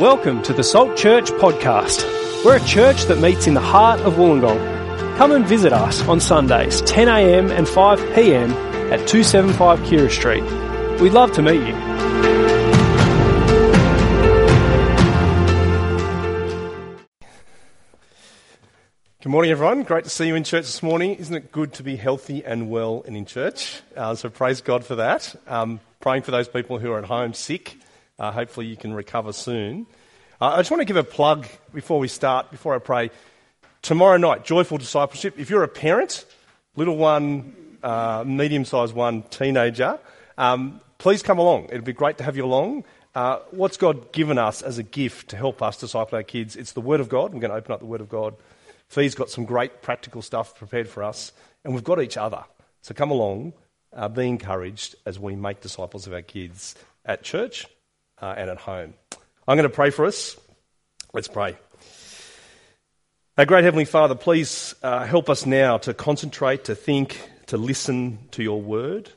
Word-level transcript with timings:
Welcome 0.00 0.42
to 0.42 0.52
the 0.52 0.62
Salt 0.62 0.94
Church 0.94 1.30
podcast. 1.30 2.04
We're 2.44 2.58
a 2.58 2.64
church 2.66 3.04
that 3.04 3.18
meets 3.18 3.46
in 3.46 3.54
the 3.54 3.62
heart 3.62 3.98
of 4.00 4.16
Wollongong. 4.16 5.16
Come 5.16 5.32
and 5.32 5.46
visit 5.46 5.72
us 5.72 6.06
on 6.06 6.20
Sundays, 6.20 6.82
10am 6.82 7.50
and 7.50 7.66
5pm 7.66 8.50
at 8.92 9.08
275 9.08 9.78
Keira 9.80 10.10
Street. 10.10 10.42
We'd 11.00 11.14
love 11.14 11.32
to 11.32 11.40
meet 11.40 11.66
you. 11.66 11.72
Good 19.22 19.30
morning, 19.30 19.50
everyone. 19.50 19.82
Great 19.84 20.04
to 20.04 20.10
see 20.10 20.26
you 20.26 20.34
in 20.34 20.44
church 20.44 20.66
this 20.66 20.82
morning. 20.82 21.14
Isn't 21.14 21.34
it 21.34 21.50
good 21.50 21.72
to 21.72 21.82
be 21.82 21.96
healthy 21.96 22.44
and 22.44 22.68
well 22.68 23.02
and 23.06 23.16
in 23.16 23.24
church? 23.24 23.80
Uh, 23.96 24.14
so 24.14 24.28
praise 24.28 24.60
God 24.60 24.84
for 24.84 24.96
that. 24.96 25.34
Um, 25.46 25.80
praying 26.00 26.24
for 26.24 26.32
those 26.32 26.48
people 26.48 26.78
who 26.78 26.92
are 26.92 26.98
at 26.98 27.06
home 27.06 27.32
sick. 27.32 27.78
Uh, 28.18 28.32
hopefully 28.32 28.66
you 28.66 28.76
can 28.76 28.94
recover 28.94 29.32
soon. 29.32 29.86
Uh, 30.40 30.48
I 30.48 30.56
just 30.58 30.70
want 30.70 30.80
to 30.80 30.86
give 30.86 30.96
a 30.96 31.04
plug 31.04 31.46
before 31.72 31.98
we 31.98 32.08
start, 32.08 32.50
before 32.50 32.74
I 32.74 32.78
pray. 32.78 33.10
Tomorrow 33.82 34.16
night, 34.16 34.44
Joyful 34.44 34.78
Discipleship. 34.78 35.38
If 35.38 35.50
you're 35.50 35.62
a 35.62 35.68
parent, 35.68 36.24
little 36.76 36.96
one, 36.96 37.54
uh, 37.82 38.24
medium 38.26 38.64
sized 38.64 38.94
one, 38.94 39.22
teenager, 39.24 39.98
um, 40.38 40.80
please 40.98 41.22
come 41.22 41.38
along. 41.38 41.66
It'd 41.66 41.84
be 41.84 41.92
great 41.92 42.18
to 42.18 42.24
have 42.24 42.36
you 42.36 42.44
along. 42.44 42.84
Uh, 43.14 43.38
what's 43.50 43.76
God 43.76 44.12
given 44.12 44.38
us 44.38 44.62
as 44.62 44.78
a 44.78 44.82
gift 44.82 45.28
to 45.28 45.36
help 45.36 45.62
us 45.62 45.78
disciple 45.78 46.16
our 46.16 46.22
kids? 46.22 46.56
It's 46.56 46.72
the 46.72 46.80
Word 46.80 47.00
of 47.00 47.08
God. 47.08 47.32
We're 47.32 47.40
going 47.40 47.50
to 47.50 47.56
open 47.56 47.72
up 47.72 47.80
the 47.80 47.86
Word 47.86 48.00
of 48.00 48.08
God. 48.08 48.34
Fee's 48.88 49.14
got 49.14 49.30
some 49.30 49.44
great 49.44 49.82
practical 49.82 50.22
stuff 50.22 50.56
prepared 50.56 50.88
for 50.88 51.02
us, 51.02 51.32
and 51.64 51.74
we've 51.74 51.84
got 51.84 52.00
each 52.00 52.16
other. 52.16 52.44
So 52.82 52.94
come 52.94 53.10
along, 53.10 53.52
uh, 53.92 54.08
be 54.08 54.26
encouraged 54.26 54.96
as 55.04 55.18
we 55.18 55.34
make 55.34 55.60
disciples 55.60 56.06
of 56.06 56.12
our 56.12 56.22
kids 56.22 56.74
at 57.04 57.22
church 57.22 57.66
uh, 58.20 58.34
and 58.36 58.50
at 58.50 58.58
home. 58.58 58.94
I'm 59.46 59.56
going 59.56 59.68
to 59.68 59.74
pray 59.74 59.90
for 59.90 60.04
us. 60.04 60.36
Let's 61.12 61.28
pray. 61.28 61.56
Our 63.38 63.44
great 63.44 63.64
Heavenly 63.64 63.84
Father, 63.84 64.14
please 64.14 64.74
uh, 64.82 65.04
help 65.04 65.28
us 65.28 65.46
now 65.46 65.78
to 65.78 65.94
concentrate, 65.94 66.64
to 66.64 66.74
think, 66.74 67.20
to 67.46 67.56
listen 67.56 68.18
to 68.32 68.42
your 68.42 68.60
word. 68.60 69.10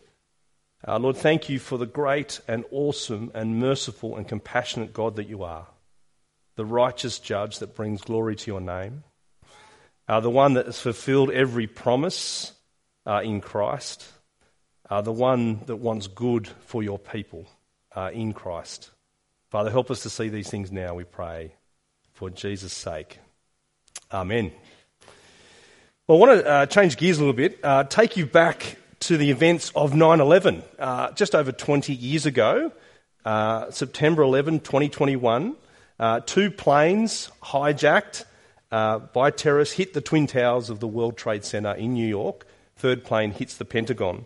Uh, 0.88 1.00
Lord, 1.00 1.18
thank 1.18 1.50
you 1.50 1.60
for 1.60 1.78
the 1.78 1.86
great 1.86 2.40
and 2.48 2.66
awesome 2.72 3.32
and 3.34 3.60
merciful 3.60 4.16
and 4.16 4.28
compassionate 4.28 4.94
God 4.94 5.16
that 5.16 5.28
you 5.28 5.44
are, 5.44 5.68
the 6.56 6.66
righteous 6.66 7.20
judge 7.20 7.60
that 7.60 7.76
brings 7.76 8.02
glory 8.02 8.36
to 8.36 8.52
your 8.52 8.62
name 8.62 9.04
uh, 10.10 10.20
the 10.20 10.30
one 10.30 10.56
that 10.56 10.66
has 10.66 10.80
fulfilled 10.80 11.30
every 11.30 11.68
promise 11.68 12.52
uh, 13.06 13.22
in 13.24 13.40
Christ, 13.40 14.08
uh, 14.90 15.02
the 15.02 15.14
one 15.14 15.64
that 15.68 15.76
wants 15.76 16.08
good 16.08 16.48
for 16.66 16.82
your 16.82 16.98
people 16.98 17.48
uh, 17.96 18.12
in 18.14 18.34
Christ. 18.34 18.92
Father, 19.50 19.70
help 19.72 19.90
us 19.90 20.04
to 20.04 20.10
see 20.10 20.30
these 20.30 20.50
things 20.50 20.72
now, 20.72 20.94
we 20.94 21.04
pray, 21.04 21.54
for 22.14 22.30
Jesus' 22.30 22.74
sake. 22.74 23.20
Amen. 24.12 24.52
Well, 26.08 26.18
I 26.18 26.28
want 26.28 26.42
to 26.42 26.48
uh, 26.48 26.66
change 26.66 26.98
gears 26.98 27.18
a 27.18 27.22
little 27.22 27.34
bit, 27.34 27.60
uh, 27.64 27.84
take 27.84 28.18
you 28.18 28.26
back 28.26 28.78
to 29.02 29.18
the 29.18 29.32
events 29.32 29.72
of 29.76 29.96
9 29.96 30.20
11, 30.20 30.64
just 31.16 31.34
over 31.36 31.52
20 31.52 31.94
years 31.94 32.26
ago, 32.26 32.72
September 33.70 34.24
11, 34.24 34.60
2021. 34.60 35.56
two 36.26 36.52
planes 36.52 37.32
hijacked 37.44 38.26
uh, 38.72 39.00
by 39.00 39.32
terrorists 39.32 39.76
hit 39.76 39.94
the 39.94 40.02
Twin 40.02 40.28
Towers 40.28 40.70
of 40.70 40.80
the 40.80 40.88
World 40.88 41.18
Trade 41.18 41.44
Center 41.44 41.74
in 41.74 41.94
New 41.94 42.08
York. 42.08 42.46
Third 42.76 43.04
plane 43.04 43.32
hits 43.32 43.58
the 43.58 43.66
Pentagon. 43.66 44.26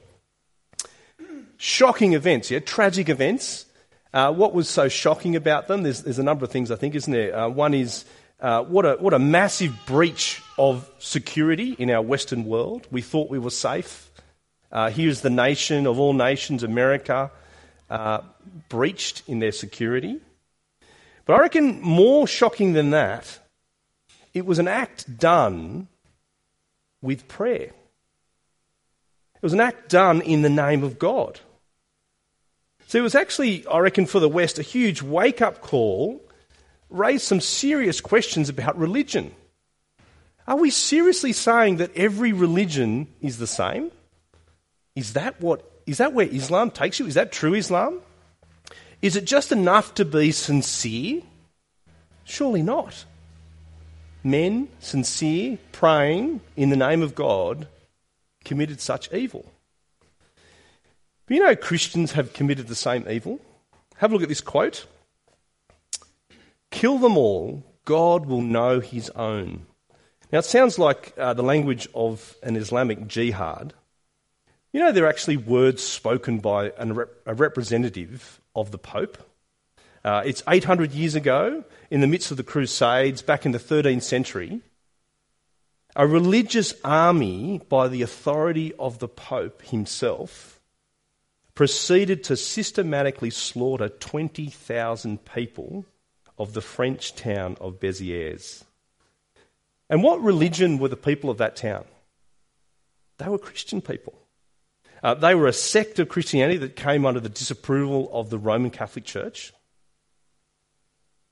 Shocking 1.66 2.12
events, 2.12 2.52
yeah, 2.52 2.60
tragic 2.60 3.08
events. 3.08 3.66
Uh, 4.14 4.34
what 4.34 4.54
was 4.54 4.68
so 4.68 4.90
shocking 4.90 5.38
about 5.38 5.70
them? 5.70 5.84
There's, 5.84 6.04
there's, 6.04 6.20
a 6.20 6.24
number 6.24 6.44
of 6.44 6.52
things, 6.52 6.72
I 6.72 6.76
think, 6.76 6.94
isn't 6.94 7.14
there? 7.14 7.34
Uh, 7.34 7.48
one 7.48 7.74
is 7.74 8.04
uh, 8.42 8.66
what, 8.66 8.86
a, 8.86 8.96
what 9.00 9.14
a 9.14 9.18
massive 9.18 9.74
breach 9.86 10.42
of 10.58 10.92
security 11.00 11.74
in 11.80 11.90
our 11.90 12.02
Western 12.02 12.44
world. 12.44 12.86
We 12.92 13.02
thought 13.02 13.30
we 13.30 13.40
were 13.40 13.50
safe. 13.50 14.12
Uh, 14.74 14.90
here's 14.90 15.22
the 15.22 15.30
nation 15.30 15.88
of 15.88 16.02
all 16.02 16.12
nations, 16.12 16.64
America, 16.64 17.32
uh, 17.90 18.20
breached 18.68 19.24
in 19.30 19.40
their 19.40 19.54
security. 19.54 20.20
But 21.24 21.36
I 21.36 21.40
reckon 21.40 21.80
more 21.82 22.28
shocking 22.28 22.74
than 22.74 22.90
that 22.90 23.40
it 24.34 24.46
was 24.46 24.60
an 24.60 24.68
act 24.68 25.18
done 25.18 25.88
with 27.02 27.30
prayer. 27.30 27.72
It 29.36 29.42
was 29.42 29.54
an 29.54 29.62
act 29.62 29.88
done 29.88 30.20
in 30.20 30.42
the 30.42 30.50
name 30.50 30.84
of 30.84 31.00
God. 31.00 31.40
So 32.94 33.00
it 33.00 33.02
was 33.02 33.16
actually, 33.16 33.66
I 33.66 33.80
reckon, 33.80 34.06
for 34.06 34.20
the 34.20 34.30
West, 34.30 34.60
a 34.60 34.62
huge 34.62 35.02
wake 35.02 35.42
up 35.42 35.62
call, 35.62 36.22
raised 36.92 37.24
some 37.24 37.42
serious 37.42 38.00
questions 38.00 38.50
about 38.50 38.78
religion. 38.78 39.34
Are 40.46 40.58
we 40.58 40.70
seriously 40.70 41.34
saying 41.34 41.78
that 41.78 41.90
every 41.98 42.34
religion 42.34 43.08
is 43.20 43.40
the 43.40 43.48
same? 43.48 43.90
Is 44.96 45.14
that 45.14 45.42
what 45.42 45.68
is 45.88 45.98
that 45.98 46.14
where 46.14 46.28
Islam 46.28 46.70
takes 46.70 47.00
you? 47.00 47.08
Is 47.08 47.16
that 47.16 47.32
true 47.32 47.56
Islam? 47.56 48.00
Is 49.02 49.16
it 49.16 49.26
just 49.26 49.52
enough 49.52 49.96
to 49.96 50.06
be 50.06 50.32
sincere? 50.32 51.24
Surely 52.26 52.62
not 52.62 53.06
men, 54.24 54.68
sincere, 54.80 55.58
praying 55.72 56.42
in 56.56 56.70
the 56.70 56.76
name 56.76 57.02
of 57.02 57.16
God, 57.16 57.68
committed 58.46 58.80
such 58.80 59.12
evil. 59.12 59.52
But 61.26 61.36
you 61.36 61.44
know, 61.44 61.56
Christians 61.56 62.14
have 62.14 62.34
committed 62.34 62.68
the 62.68 62.76
same 62.76 63.08
evil. 63.10 63.40
Have 63.98 64.12
a 64.12 64.14
look 64.14 64.24
at 64.24 64.30
this 64.30 64.42
quote 64.42 64.86
Kill 66.72 66.98
them 66.98 67.18
all, 67.18 67.64
God 67.86 68.26
will 68.26 68.42
know 68.42 68.80
his 68.80 69.10
own. 69.12 69.66
Now, 70.32 70.40
it 70.40 70.46
sounds 70.46 70.80
like 70.80 71.14
uh, 71.18 71.34
the 71.34 71.44
language 71.44 71.88
of 71.94 72.36
an 72.42 72.56
Islamic 72.56 73.08
jihad. 73.08 73.74
You 74.72 74.80
know, 74.80 74.92
they're 74.92 75.08
actually 75.08 75.38
words 75.38 75.84
spoken 75.84 76.40
by 76.40 76.72
rep- 76.80 77.10
a 77.28 77.36
representative 77.36 78.42
of 78.56 78.72
the 78.72 78.80
Pope. 78.80 79.20
Uh, 80.04 80.24
it's 80.26 80.42
800 80.48 80.92
years 80.92 81.14
ago, 81.14 81.64
in 81.92 82.02
the 82.02 82.08
midst 82.08 82.32
of 82.32 82.38
the 82.38 82.44
Crusades, 82.44 83.22
back 83.22 83.46
in 83.46 83.52
the 83.52 83.60
13th 83.60 84.02
century. 84.02 84.62
A 85.96 86.08
religious 86.08 86.74
army, 86.84 87.62
by 87.70 87.88
the 87.88 88.02
authority 88.02 88.74
of 88.80 88.98
the 88.98 89.08
Pope 89.08 89.62
himself, 89.62 90.53
proceeded 91.56 92.24
to 92.26 92.36
systematically 92.36 93.30
slaughter 93.30 93.90
20,000 93.90 95.24
people 95.26 95.86
of 96.38 96.54
the 96.54 96.62
French 96.62 97.16
town 97.16 97.58
of 97.62 97.80
Béziers. 97.80 98.64
And 99.90 100.02
what 100.02 100.22
religion 100.22 100.80
were 100.80 100.90
the 100.90 100.98
people 100.98 101.30
of 101.30 101.38
that 101.38 101.56
town? 101.56 101.86
They 103.20 103.28
were 103.28 103.38
Christian 103.38 103.82
people. 103.82 104.16
Uh, 105.04 105.14
they 105.14 105.36
were 105.36 105.48
a 105.48 105.54
sect 105.54 106.00
of 106.00 106.10
Christianity 106.10 106.58
that 106.60 106.76
came 106.76 107.06
under 107.06 107.20
the 107.20 107.30
disapproval 107.30 108.10
of 108.12 108.30
the 108.30 108.40
Roman 108.40 108.72
Catholic 108.72 109.06
Church. 109.06 109.54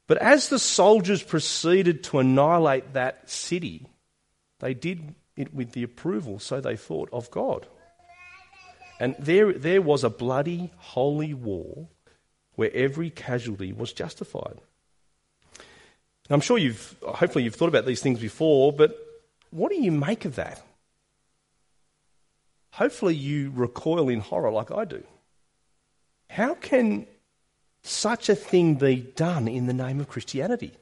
But 0.07 0.17
as 0.17 0.49
the 0.49 0.59
soldiers 0.59 1.23
proceeded 1.23 2.03
to 2.05 2.19
annihilate 2.19 2.93
that 2.93 3.29
city, 3.29 3.87
they 4.59 4.73
did 4.73 5.15
it 5.37 5.53
with 5.53 5.71
the 5.71 5.83
approval, 5.83 6.37
so 6.37 6.59
they 6.59 6.75
thought, 6.75 7.09
of 7.13 7.31
God. 7.31 7.65
And 9.01 9.15
there, 9.17 9.51
there 9.51 9.81
was 9.81 10.03
a 10.03 10.11
bloody, 10.11 10.69
holy 10.77 11.33
war 11.33 11.87
where 12.53 12.71
every 12.71 13.09
casualty 13.09 13.73
was 13.73 13.91
justified. 13.91 14.59
I'm 16.29 16.39
sure 16.39 16.59
you've, 16.59 16.95
hopefully, 17.01 17.43
you've 17.43 17.55
thought 17.55 17.67
about 17.67 17.87
these 17.87 17.99
things 17.99 18.19
before, 18.19 18.71
but 18.71 18.95
what 19.49 19.71
do 19.71 19.81
you 19.81 19.91
make 19.91 20.25
of 20.25 20.35
that? 20.35 20.61
Hopefully, 22.73 23.15
you 23.15 23.51
recoil 23.55 24.07
in 24.07 24.19
horror 24.19 24.51
like 24.51 24.69
I 24.69 24.85
do. 24.85 25.03
How 26.29 26.53
can 26.53 27.07
such 27.81 28.29
a 28.29 28.35
thing 28.35 28.75
be 28.75 28.97
done 28.97 29.47
in 29.47 29.65
the 29.65 29.73
name 29.73 29.99
of 29.99 30.09
Christianity? 30.09 30.73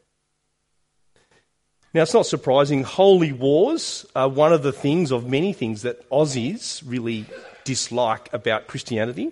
Now, 1.94 2.02
it's 2.02 2.14
not 2.14 2.26
surprising. 2.26 2.84
Holy 2.84 3.32
wars 3.32 4.06
are 4.14 4.28
one 4.28 4.52
of 4.52 4.62
the 4.62 4.74
things, 4.74 5.12
of 5.12 5.26
many 5.26 5.54
things, 5.54 5.84
that 5.84 6.08
Aussies 6.10 6.84
really 6.86 7.26
dislike 7.70 8.34
about 8.34 8.66
Christianity, 8.66 9.32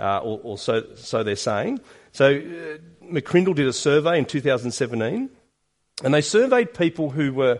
uh, 0.00 0.20
or, 0.20 0.40
or 0.42 0.58
so, 0.58 0.94
so, 0.94 1.22
they're 1.22 1.36
saying. 1.36 1.78
So, 2.12 2.30
uh, 2.30 2.78
McCrindle 3.04 3.54
did 3.54 3.66
a 3.66 3.72
survey 3.72 4.18
in 4.18 4.24
2017, 4.24 5.28
and 6.02 6.14
they 6.14 6.22
surveyed 6.22 6.72
people 6.72 7.10
who 7.10 7.34
were 7.34 7.58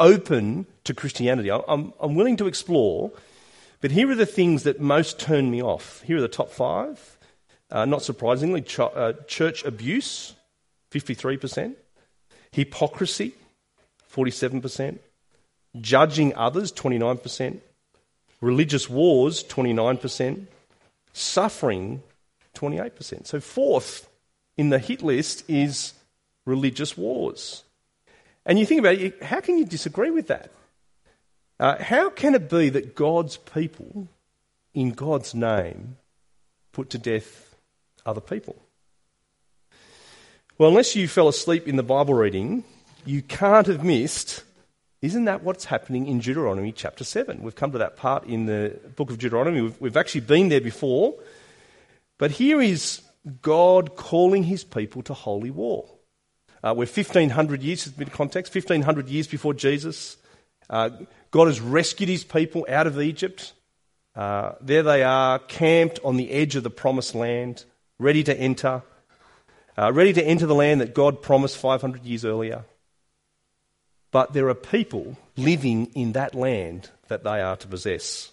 open 0.00 0.66
to 0.82 0.94
Christianity. 0.94 1.52
I'm, 1.52 1.92
I'm 2.00 2.16
willing 2.16 2.36
to 2.38 2.48
explore, 2.48 3.12
but 3.80 3.92
here 3.92 4.10
are 4.10 4.16
the 4.16 4.26
things 4.26 4.64
that 4.64 4.80
most 4.80 5.20
turn 5.20 5.48
me 5.48 5.62
off. 5.62 6.02
Here 6.02 6.16
are 6.16 6.20
the 6.20 6.26
top 6.26 6.50
five. 6.50 7.18
Uh, 7.70 7.84
not 7.84 8.02
surprisingly, 8.02 8.62
ch- 8.62 8.80
uh, 8.80 9.12
church 9.28 9.64
abuse, 9.64 10.34
53%. 10.90 11.76
Hypocrisy, 12.50 13.32
47%. 14.12 14.98
Judging 15.80 16.34
others, 16.34 16.72
29%. 16.72 17.60
Religious 18.42 18.90
wars, 18.90 19.42
29%. 19.44 20.46
Suffering, 21.14 22.02
28%. 22.54 23.26
So, 23.26 23.40
fourth 23.40 24.08
in 24.58 24.68
the 24.68 24.78
hit 24.78 25.02
list 25.02 25.48
is 25.48 25.94
religious 26.44 26.96
wars. 26.96 27.64
And 28.44 28.58
you 28.58 28.66
think 28.66 28.80
about 28.80 28.96
it, 28.96 29.22
how 29.22 29.40
can 29.40 29.56
you 29.58 29.64
disagree 29.64 30.10
with 30.10 30.26
that? 30.26 30.50
Uh, 31.60 31.82
how 31.82 32.10
can 32.10 32.34
it 32.34 32.50
be 32.50 32.68
that 32.70 32.94
God's 32.94 33.36
people, 33.36 34.08
in 34.74 34.90
God's 34.90 35.34
name, 35.34 35.96
put 36.72 36.90
to 36.90 36.98
death 36.98 37.54
other 38.04 38.20
people? 38.20 38.56
Well, 40.58 40.70
unless 40.70 40.96
you 40.96 41.06
fell 41.06 41.28
asleep 41.28 41.68
in 41.68 41.76
the 41.76 41.82
Bible 41.82 42.14
reading, 42.14 42.64
you 43.04 43.22
can't 43.22 43.66
have 43.66 43.84
missed. 43.84 44.42
Isn't 45.02 45.24
that 45.24 45.42
what's 45.42 45.64
happening 45.64 46.06
in 46.06 46.20
Deuteronomy 46.20 46.70
chapter 46.70 47.02
7? 47.02 47.42
We've 47.42 47.56
come 47.56 47.72
to 47.72 47.78
that 47.78 47.96
part 47.96 48.24
in 48.24 48.46
the 48.46 48.78
book 48.94 49.10
of 49.10 49.18
Deuteronomy. 49.18 49.60
We've, 49.60 49.80
we've 49.80 49.96
actually 49.96 50.20
been 50.20 50.48
there 50.48 50.60
before. 50.60 51.14
But 52.18 52.30
here 52.30 52.62
is 52.62 53.02
God 53.42 53.96
calling 53.96 54.44
his 54.44 54.62
people 54.62 55.02
to 55.02 55.12
holy 55.12 55.50
war. 55.50 55.88
Uh, 56.62 56.72
we're 56.76 56.86
1500 56.86 57.62
years, 57.64 57.88
bit 57.88 58.06
of 58.06 58.14
context, 58.14 58.54
1500 58.54 59.08
years 59.08 59.26
before 59.26 59.54
Jesus. 59.54 60.18
Uh, 60.70 60.90
God 61.32 61.48
has 61.48 61.60
rescued 61.60 62.08
his 62.08 62.22
people 62.22 62.64
out 62.68 62.86
of 62.86 63.00
Egypt. 63.00 63.54
Uh, 64.14 64.52
there 64.60 64.84
they 64.84 65.02
are, 65.02 65.40
camped 65.40 65.98
on 66.04 66.16
the 66.16 66.30
edge 66.30 66.54
of 66.54 66.62
the 66.62 66.70
promised 66.70 67.16
land, 67.16 67.64
ready 67.98 68.22
to 68.22 68.38
enter 68.38 68.82
uh, 69.76 69.90
ready 69.90 70.12
to 70.12 70.22
enter 70.22 70.46
the 70.46 70.54
land 70.54 70.82
that 70.82 70.94
God 70.94 71.22
promised 71.22 71.56
500 71.56 72.04
years 72.04 72.26
earlier. 72.26 72.64
But 74.12 74.34
there 74.34 74.48
are 74.48 74.54
people 74.54 75.16
living 75.36 75.86
in 75.94 76.12
that 76.12 76.34
land 76.34 76.90
that 77.08 77.24
they 77.24 77.40
are 77.40 77.56
to 77.56 77.66
possess. 77.66 78.30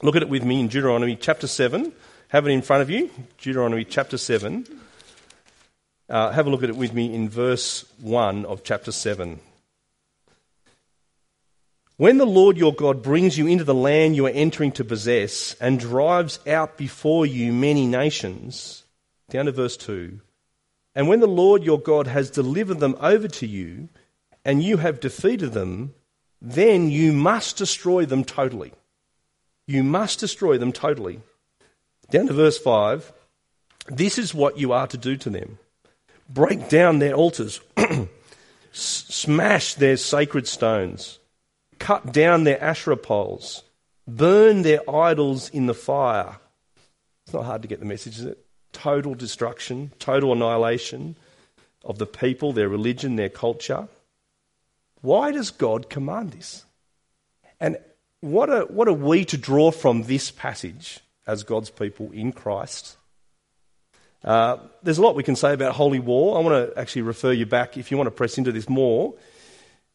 Look 0.00 0.16
at 0.16 0.22
it 0.22 0.28
with 0.28 0.44
me 0.44 0.60
in 0.60 0.68
Deuteronomy 0.68 1.16
chapter 1.16 1.46
7. 1.46 1.92
Have 2.28 2.46
it 2.46 2.50
in 2.50 2.62
front 2.62 2.82
of 2.82 2.88
you. 2.88 3.10
Deuteronomy 3.38 3.84
chapter 3.84 4.16
7. 4.16 4.64
Uh, 6.08 6.30
have 6.30 6.46
a 6.46 6.50
look 6.50 6.62
at 6.62 6.70
it 6.70 6.76
with 6.76 6.94
me 6.94 7.12
in 7.12 7.28
verse 7.28 7.84
1 8.00 8.46
of 8.46 8.64
chapter 8.64 8.92
7. 8.92 9.40
When 11.96 12.18
the 12.18 12.26
Lord 12.26 12.56
your 12.56 12.72
God 12.72 13.02
brings 13.02 13.36
you 13.36 13.46
into 13.46 13.64
the 13.64 13.74
land 13.74 14.16
you 14.16 14.26
are 14.26 14.30
entering 14.30 14.72
to 14.72 14.84
possess 14.84 15.54
and 15.60 15.78
drives 15.78 16.38
out 16.46 16.76
before 16.76 17.26
you 17.26 17.52
many 17.52 17.86
nations, 17.86 18.84
down 19.30 19.46
to 19.46 19.52
verse 19.52 19.76
2 19.76 20.20
and 20.94 21.08
when 21.08 21.20
the 21.20 21.26
Lord 21.26 21.64
your 21.64 21.80
God 21.80 22.06
has 22.06 22.30
delivered 22.30 22.80
them 22.80 22.96
over 23.00 23.28
to 23.28 23.46
you, 23.46 23.88
and 24.44 24.62
you 24.62 24.78
have 24.78 25.00
defeated 25.00 25.52
them, 25.52 25.94
then 26.40 26.90
you 26.90 27.12
must 27.12 27.56
destroy 27.56 28.04
them 28.04 28.24
totally. 28.24 28.72
You 29.66 29.82
must 29.82 30.20
destroy 30.20 30.58
them 30.58 30.72
totally. 30.72 31.20
Down 32.10 32.26
to 32.26 32.32
verse 32.32 32.58
5 32.58 33.12
this 33.88 34.16
is 34.16 34.32
what 34.32 34.58
you 34.58 34.72
are 34.72 34.86
to 34.86 34.96
do 34.96 35.16
to 35.16 35.28
them 35.28 35.58
break 36.28 36.68
down 36.68 37.00
their 37.00 37.14
altars, 37.14 37.60
smash 38.72 39.74
their 39.74 39.96
sacred 39.96 40.46
stones, 40.46 41.18
cut 41.80 42.12
down 42.12 42.44
their 42.44 42.62
Asherah 42.62 42.96
poles, 42.96 43.64
burn 44.06 44.62
their 44.62 44.88
idols 44.88 45.50
in 45.50 45.66
the 45.66 45.74
fire. 45.74 46.36
It's 47.26 47.34
not 47.34 47.44
hard 47.44 47.62
to 47.62 47.68
get 47.68 47.80
the 47.80 47.86
message, 47.86 48.18
is 48.18 48.24
it? 48.24 48.42
total 48.72 49.14
destruction, 49.14 49.92
total 49.98 50.32
annihilation 50.32 51.16
of 51.84 51.98
the 51.98 52.06
people, 52.06 52.52
their 52.52 52.68
religion, 52.68 53.16
their 53.16 53.28
culture. 53.28 53.88
Why 55.02 55.32
does 55.32 55.50
God 55.50 55.90
command 55.90 56.32
this? 56.32 56.64
And 57.60 57.76
what 58.20 58.48
are, 58.48 58.64
what 58.66 58.88
are 58.88 58.92
we 58.92 59.24
to 59.26 59.36
draw 59.36 59.70
from 59.70 60.04
this 60.04 60.30
passage 60.30 61.00
as 61.26 61.42
God's 61.42 61.70
people 61.70 62.10
in 62.12 62.32
Christ? 62.32 62.96
Uh, 64.24 64.58
there's 64.82 64.98
a 64.98 65.02
lot 65.02 65.16
we 65.16 65.24
can 65.24 65.36
say 65.36 65.52
about 65.52 65.74
holy 65.74 65.98
war. 65.98 66.38
I 66.38 66.40
want 66.40 66.72
to 66.72 66.80
actually 66.80 67.02
refer 67.02 67.32
you 67.32 67.46
back, 67.46 67.76
if 67.76 67.90
you 67.90 67.96
want 67.96 68.06
to 68.06 68.12
press 68.12 68.38
into 68.38 68.52
this 68.52 68.68
more. 68.68 69.14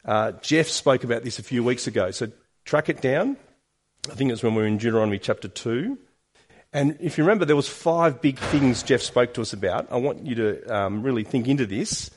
Uh, 0.03 0.33
Jeff 0.41 0.67
spoke 0.67 1.03
about 1.03 1.23
this 1.23 1.39
a 1.39 1.43
few 1.43 1.63
weeks 1.63 1.87
ago, 1.87 2.11
so 2.11 2.29
track 2.65 2.89
it 2.89 3.01
down. 3.01 3.37
I 4.11 4.15
think 4.15 4.31
it's 4.31 4.43
when 4.43 4.55
we 4.55 4.61
were 4.61 4.67
in 4.67 4.77
Deuteronomy 4.77 5.19
chapter 5.19 5.47
2. 5.47 5.97
And 6.73 6.97
if 6.99 7.17
you 7.17 7.23
remember, 7.23 7.45
there 7.45 7.55
was 7.55 7.69
five 7.69 8.21
big 8.21 8.37
things 8.37 8.83
Jeff 8.83 9.01
spoke 9.01 9.33
to 9.35 9.41
us 9.41 9.53
about. 9.53 9.87
I 9.89 9.97
want 9.97 10.25
you 10.25 10.35
to 10.35 10.75
um, 10.75 11.01
really 11.01 11.23
think 11.23 11.47
into 11.47 11.65
this. 11.65 12.11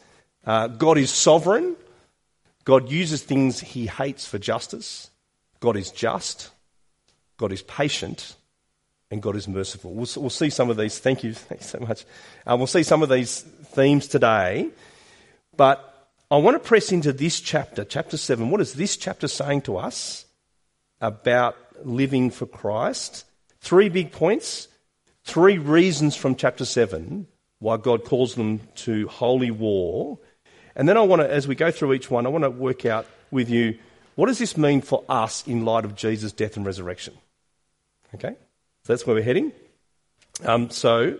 Uh, 0.45 0.67
God 0.67 0.99
is 0.99 1.11
sovereign. 1.11 1.77
God 2.65 2.91
uses 2.91 3.23
things 3.23 3.61
he 3.61 3.87
hates 3.87 4.27
for 4.27 4.39
justice. 4.39 5.11
God 5.61 5.77
is 5.77 5.91
just. 5.91 6.51
God 7.37 7.53
is 7.53 7.63
patient. 7.63 8.37
And 9.11 9.21
God 9.21 9.35
is 9.35 9.49
merciful. 9.49 9.93
We'll, 9.93 10.09
we'll 10.17 10.31
see 10.31 10.51
some 10.51 10.71
of 10.71 10.77
these. 10.77 10.99
Thank 10.99 11.25
you. 11.25 11.35
Thank 11.35 11.63
you 11.63 11.67
so 11.67 11.81
much. 11.81 12.05
Uh, 12.47 12.57
we'll 12.57 12.67
see 12.67 12.83
some 12.83 13.03
of 13.03 13.09
these 13.09 13.41
themes 13.43 14.07
today. 14.07 14.69
But 15.57 16.09
I 16.31 16.37
want 16.37 16.63
to 16.63 16.67
press 16.67 16.93
into 16.93 17.13
this 17.13 17.41
chapter, 17.41 17.85
chapter 17.85 18.17
7. 18.17 18.51
What 18.51 18.61
is 18.61 18.75
this 18.75 18.97
chapter 18.97 19.27
saying 19.27 19.63
to 19.63 19.79
us 19.79 20.27
about 21.01 21.57
living 21.85 22.31
for 22.31 22.47
Christ? 22.47 23.25
Three 23.61 23.89
big 23.89 24.13
points, 24.13 24.69
three 25.25 25.59
reasons 25.59 26.15
from 26.15 26.37
chapter 26.37 26.65
7 26.65 27.27
why 27.61 27.77
God 27.77 28.05
calls 28.05 28.35
them 28.35 28.61
to 28.75 29.07
holy 29.09 29.51
war. 29.51 30.19
And 30.81 30.89
then 30.89 30.97
I 30.97 31.03
want 31.03 31.21
to, 31.21 31.31
as 31.31 31.47
we 31.47 31.55
go 31.55 31.71
through 31.71 31.93
each 31.93 32.11
one, 32.11 32.25
I 32.25 32.31
want 32.31 32.45
to 32.45 32.51
work 32.51 32.87
out 32.87 33.05
with 33.31 33.51
you 33.51 33.77
what 34.15 34.29
does 34.29 34.39
this 34.39 34.57
mean 34.57 34.81
for 34.81 35.05
us 35.11 35.47
in 35.47 35.67
light 35.67 35.85
of 35.85 35.95
Jesus' 35.95 36.33
death 36.33 36.57
and 36.57 36.65
resurrection? 36.65 37.13
Okay? 38.15 38.31
So 38.31 38.95
that's 38.95 39.07
where 39.07 39.15
we're 39.15 39.23
heading. 39.23 39.53
Um, 40.43 40.71
so 40.71 41.19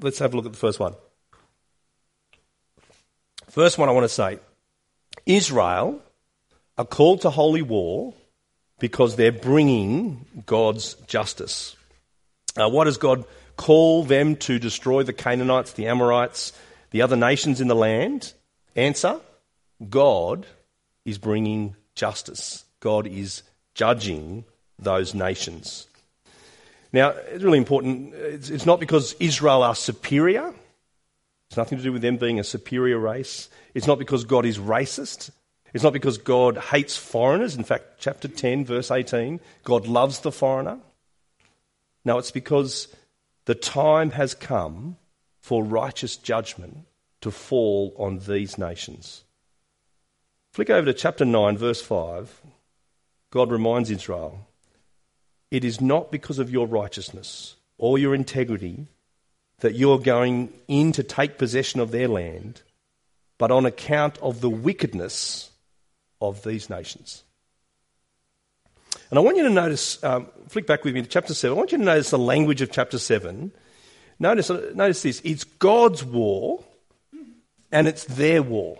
let's 0.00 0.20
have 0.20 0.32
a 0.32 0.36
look 0.36 0.46
at 0.46 0.52
the 0.52 0.58
first 0.58 0.78
one. 0.78 0.94
First 3.48 3.78
one 3.78 3.88
I 3.88 3.92
want 3.92 4.04
to 4.04 4.08
say 4.08 4.38
Israel 5.26 6.00
are 6.78 6.84
called 6.84 7.22
to 7.22 7.30
holy 7.30 7.62
war 7.62 8.14
because 8.78 9.16
they're 9.16 9.32
bringing 9.32 10.24
God's 10.46 10.94
justice. 11.08 11.74
Uh, 12.56 12.68
what 12.68 12.84
does 12.84 12.98
God 12.98 13.24
call 13.56 14.04
them 14.04 14.36
to 14.36 14.60
destroy 14.60 15.02
the 15.02 15.12
Canaanites, 15.12 15.72
the 15.72 15.88
Amorites, 15.88 16.52
the 16.92 17.02
other 17.02 17.16
nations 17.16 17.60
in 17.60 17.66
the 17.66 17.74
land? 17.74 18.32
Answer 18.76 19.20
God 19.88 20.46
is 21.04 21.18
bringing 21.18 21.76
justice. 21.94 22.64
God 22.80 23.06
is 23.06 23.42
judging 23.74 24.44
those 24.78 25.14
nations. 25.14 25.86
Now, 26.92 27.10
it's 27.10 27.42
really 27.42 27.58
important. 27.58 28.14
It's, 28.14 28.50
it's 28.50 28.66
not 28.66 28.80
because 28.80 29.14
Israel 29.18 29.62
are 29.62 29.74
superior. 29.74 30.52
It's 31.48 31.56
nothing 31.56 31.78
to 31.78 31.84
do 31.84 31.92
with 31.92 32.02
them 32.02 32.16
being 32.16 32.38
a 32.38 32.44
superior 32.44 32.98
race. 32.98 33.48
It's 33.74 33.86
not 33.86 33.98
because 33.98 34.24
God 34.24 34.46
is 34.46 34.58
racist. 34.58 35.30
It's 35.72 35.82
not 35.82 35.92
because 35.92 36.18
God 36.18 36.56
hates 36.56 36.96
foreigners. 36.96 37.56
In 37.56 37.64
fact, 37.64 37.98
chapter 37.98 38.28
10, 38.28 38.64
verse 38.64 38.90
18, 38.90 39.40
God 39.64 39.86
loves 39.86 40.20
the 40.20 40.30
foreigner. 40.30 40.78
No, 42.04 42.18
it's 42.18 42.30
because 42.30 42.88
the 43.46 43.54
time 43.54 44.10
has 44.10 44.34
come 44.34 44.96
for 45.40 45.64
righteous 45.64 46.16
judgment 46.16 46.86
to 47.24 47.30
fall 47.30 47.94
on 47.98 48.18
these 48.18 48.58
nations. 48.58 49.24
Flick 50.52 50.70
over 50.70 50.84
to 50.86 50.92
chapter 50.92 51.24
9, 51.24 51.56
verse 51.56 51.80
5. 51.80 52.42
God 53.30 53.50
reminds 53.50 53.90
Israel 53.90 54.46
it 55.50 55.64
is 55.64 55.80
not 55.80 56.12
because 56.12 56.38
of 56.38 56.50
your 56.50 56.66
righteousness 56.66 57.56
or 57.78 57.98
your 57.98 58.14
integrity 58.14 58.88
that 59.60 59.74
you're 59.74 59.98
going 59.98 60.52
in 60.68 60.92
to 60.92 61.02
take 61.02 61.38
possession 61.38 61.80
of 61.80 61.90
their 61.90 62.08
land, 62.08 62.60
but 63.38 63.50
on 63.50 63.64
account 63.64 64.18
of 64.18 64.42
the 64.42 64.50
wickedness 64.50 65.50
of 66.20 66.44
these 66.44 66.68
nations. 66.68 67.24
And 69.08 69.18
I 69.18 69.22
want 69.22 69.38
you 69.38 69.44
to 69.44 69.50
notice, 69.50 70.02
um, 70.04 70.28
flick 70.48 70.66
back 70.66 70.84
with 70.84 70.94
me 70.94 71.00
to 71.00 71.08
chapter 71.08 71.32
7. 71.32 71.56
I 71.56 71.58
want 71.58 71.72
you 71.72 71.78
to 71.78 71.84
notice 71.84 72.10
the 72.10 72.18
language 72.18 72.60
of 72.60 72.70
chapter 72.70 72.98
7. 72.98 73.50
Notice, 74.18 74.50
notice 74.74 75.02
this 75.02 75.22
it's 75.24 75.44
God's 75.44 76.04
war 76.04 76.62
and 77.74 77.88
it's 77.88 78.04
their 78.04 78.40
war. 78.40 78.78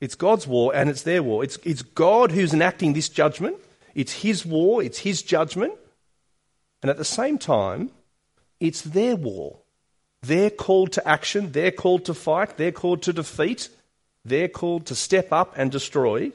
It's 0.00 0.16
God's 0.16 0.46
war 0.46 0.74
and 0.74 0.90
it's 0.90 1.02
their 1.02 1.22
war. 1.22 1.44
It's, 1.44 1.56
it's 1.64 1.82
God 1.82 2.32
who's 2.32 2.52
enacting 2.52 2.92
this 2.92 3.08
judgment. 3.08 3.56
It's 3.94 4.12
His 4.12 4.44
war, 4.44 4.82
it's 4.82 4.98
His 4.98 5.22
judgment. 5.22 5.74
And 6.82 6.90
at 6.90 6.98
the 6.98 7.04
same 7.04 7.38
time, 7.38 7.90
it's 8.60 8.82
their 8.82 9.14
war. 9.14 9.58
They're 10.22 10.50
called 10.50 10.92
to 10.92 11.08
action, 11.08 11.52
they're 11.52 11.70
called 11.70 12.04
to 12.06 12.14
fight, 12.14 12.56
they're 12.56 12.72
called 12.72 13.02
to 13.02 13.12
defeat, 13.12 13.68
they're 14.24 14.48
called 14.48 14.86
to 14.86 14.96
step 14.96 15.32
up 15.32 15.54
and 15.56 15.70
destroy. 15.70 16.32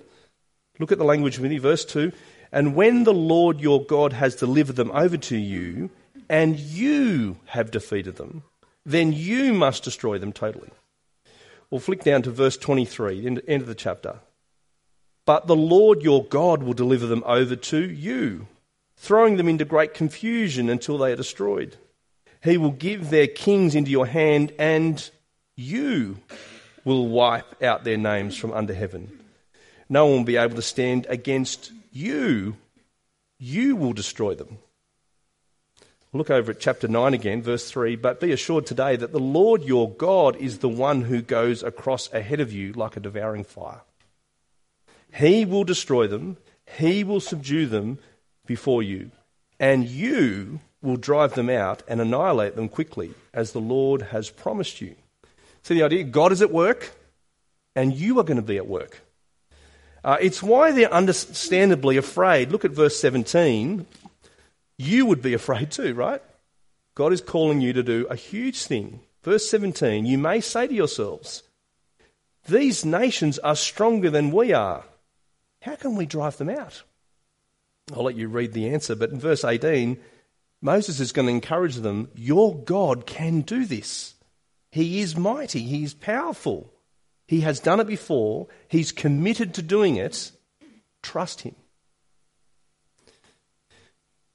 Look 0.80 0.94
at 0.94 0.98
the 0.98 1.04
language 1.04 1.38
with 1.38 1.52
me, 1.52 1.58
verse 1.58 1.84
2. 1.84 2.14
And 2.54 2.76
when 2.76 3.04
the 3.04 3.14
Lord 3.14 3.60
your 3.60 3.84
God 3.84 4.14
has 4.14 4.36
delivered 4.36 4.78
them 4.78 4.92
over 4.92 5.18
to 5.18 5.38
you, 5.38 5.90
and 6.30 6.58
you 6.58 7.38
have 7.48 7.72
defeated 7.72 8.16
them, 8.16 8.44
then 8.86 9.12
you 9.12 9.54
must 9.54 9.84
destroy 9.84 10.18
them 10.18 10.32
totally. 10.32 10.70
We'll 11.74 11.80
flick 11.80 12.04
down 12.04 12.22
to 12.22 12.30
verse 12.30 12.56
23, 12.56 13.22
the 13.22 13.50
end 13.50 13.64
of 13.64 13.68
the 13.68 13.74
chapter. 13.74 14.20
But 15.26 15.48
the 15.48 15.56
Lord 15.56 16.04
your 16.04 16.24
God 16.24 16.62
will 16.62 16.76
deliver 16.76 17.08
them 17.08 17.24
over 17.26 17.56
to 17.56 17.80
you, 17.80 18.46
throwing 18.96 19.38
them 19.38 19.50
into 19.50 19.66
great 19.66 19.96
confusion 19.96 20.70
until 20.70 21.00
they 21.00 21.14
are 21.14 21.16
destroyed. 21.16 21.78
He 22.44 22.58
will 22.58 22.74
give 22.74 23.10
their 23.10 23.26
kings 23.26 23.74
into 23.74 23.90
your 23.90 24.06
hand, 24.06 24.54
and 24.60 25.10
you 25.56 26.20
will 26.86 27.08
wipe 27.08 27.64
out 27.64 27.84
their 27.84 27.98
names 27.98 28.38
from 28.38 28.54
under 28.54 28.76
heaven. 28.76 29.20
No 29.90 30.06
one 30.06 30.18
will 30.18 30.26
be 30.26 30.38
able 30.38 30.58
to 30.58 30.62
stand 30.62 31.08
against 31.10 31.72
you. 31.92 32.56
You 33.40 33.78
will 33.78 33.94
destroy 33.94 34.36
them. 34.36 34.60
Look 36.16 36.30
over 36.30 36.52
at 36.52 36.60
chapter 36.60 36.88
9 36.88 37.16
again, 37.16 37.42
verse 37.42 37.72
3. 37.72 37.96
But 37.96 38.20
be 38.20 38.32
assured 38.32 38.68
today 38.68 38.96
that 38.96 39.12
the 39.12 39.20
Lord 39.20 39.64
your 39.64 39.90
God 39.90 40.36
is 40.36 40.60
the 40.60 40.70
one 40.70 41.02
who 41.02 41.24
goes 41.24 41.64
across 41.64 42.12
ahead 42.14 42.40
of 42.40 42.54
you 42.54 42.72
like 42.74 42.96
a 42.96 43.00
devouring 43.00 43.44
fire. 43.44 43.82
He 45.12 45.44
will 45.44 45.64
destroy 45.64 46.06
them, 46.06 46.38
he 46.78 47.04
will 47.04 47.20
subdue 47.20 47.66
them 47.66 47.98
before 48.46 48.84
you, 48.84 49.10
and 49.60 49.86
you 49.86 50.60
will 50.84 50.98
drive 50.98 51.34
them 51.34 51.50
out 51.50 51.82
and 51.88 52.00
annihilate 52.00 52.56
them 52.56 52.70
quickly, 52.70 53.14
as 53.34 53.52
the 53.52 53.62
Lord 53.62 54.04
has 54.04 54.30
promised 54.30 54.82
you. 54.82 54.96
See 55.64 55.76
the 55.76 55.84
idea? 55.84 56.04
God 56.04 56.32
is 56.32 56.44
at 56.44 56.52
work, 56.52 56.94
and 57.76 57.94
you 57.94 58.20
are 58.20 58.24
going 58.24 58.38
to 58.38 58.44
be 58.44 58.58
at 58.58 58.68
work. 58.68 59.02
Uh, 60.04 60.18
it's 60.20 60.44
why 60.44 60.72
they're 60.72 60.94
understandably 60.94 61.98
afraid. 61.98 62.52
Look 62.52 62.66
at 62.66 62.72
verse 62.72 63.00
17 63.00 63.88
you 64.78 65.06
would 65.06 65.22
be 65.22 65.34
afraid 65.34 65.72
too, 65.72 65.94
right? 65.94 66.22
God 66.96 67.14
is 67.14 67.22
calling 67.22 67.62
you 67.62 67.74
to 67.74 67.84
do 67.84 68.06
a 68.10 68.16
huge 68.16 68.64
thing. 68.64 69.02
Verse 69.24 69.50
17, 69.50 70.06
you 70.06 70.18
may 70.18 70.42
say 70.42 70.68
to 70.68 70.74
yourselves, 70.74 71.44
These 72.48 72.84
nations 72.84 73.40
are 73.40 73.56
stronger 73.56 74.10
than 74.10 74.32
we 74.32 74.54
are. 74.54 74.84
How 75.62 75.76
can 75.76 75.96
we 75.96 76.06
drive 76.06 76.38
them 76.38 76.50
out? 76.50 76.84
I'll 77.94 78.04
let 78.04 78.16
you 78.16 78.28
read 78.28 78.54
the 78.54 78.70
answer, 78.70 78.96
but 78.96 79.12
in 79.12 79.20
verse 79.20 79.44
18, 79.44 79.98
Moses 80.62 81.00
is 81.00 81.12
going 81.12 81.28
to 81.28 81.34
encourage 81.34 81.76
them 81.78 82.10
Your 82.16 82.56
God 82.56 83.06
can 83.06 83.42
do 83.42 83.66
this. 83.66 84.16
He 84.72 85.02
is 85.02 85.18
mighty, 85.18 85.62
He 85.62 85.84
is 85.84 85.94
powerful. 85.94 86.72
He 87.28 87.42
has 87.42 87.60
done 87.60 87.80
it 87.80 87.88
before, 87.88 88.48
He's 88.68 88.92
committed 88.92 89.54
to 89.54 89.62
doing 89.62 89.96
it. 89.96 90.32
Trust 91.02 91.42
Him. 91.42 91.56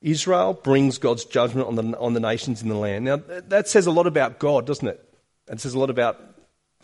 Israel 0.00 0.54
brings 0.54 0.98
God's 0.98 1.24
judgment 1.24 1.66
on 1.66 1.74
the, 1.74 1.98
on 1.98 2.14
the 2.14 2.20
nations 2.20 2.62
in 2.62 2.68
the 2.68 2.76
land. 2.76 3.04
Now, 3.04 3.16
that 3.16 3.68
says 3.68 3.86
a 3.86 3.90
lot 3.90 4.06
about 4.06 4.38
God, 4.38 4.66
doesn't 4.66 4.86
it? 4.86 5.04
It 5.48 5.60
says 5.60 5.74
a 5.74 5.78
lot 5.78 5.90
about 5.90 6.20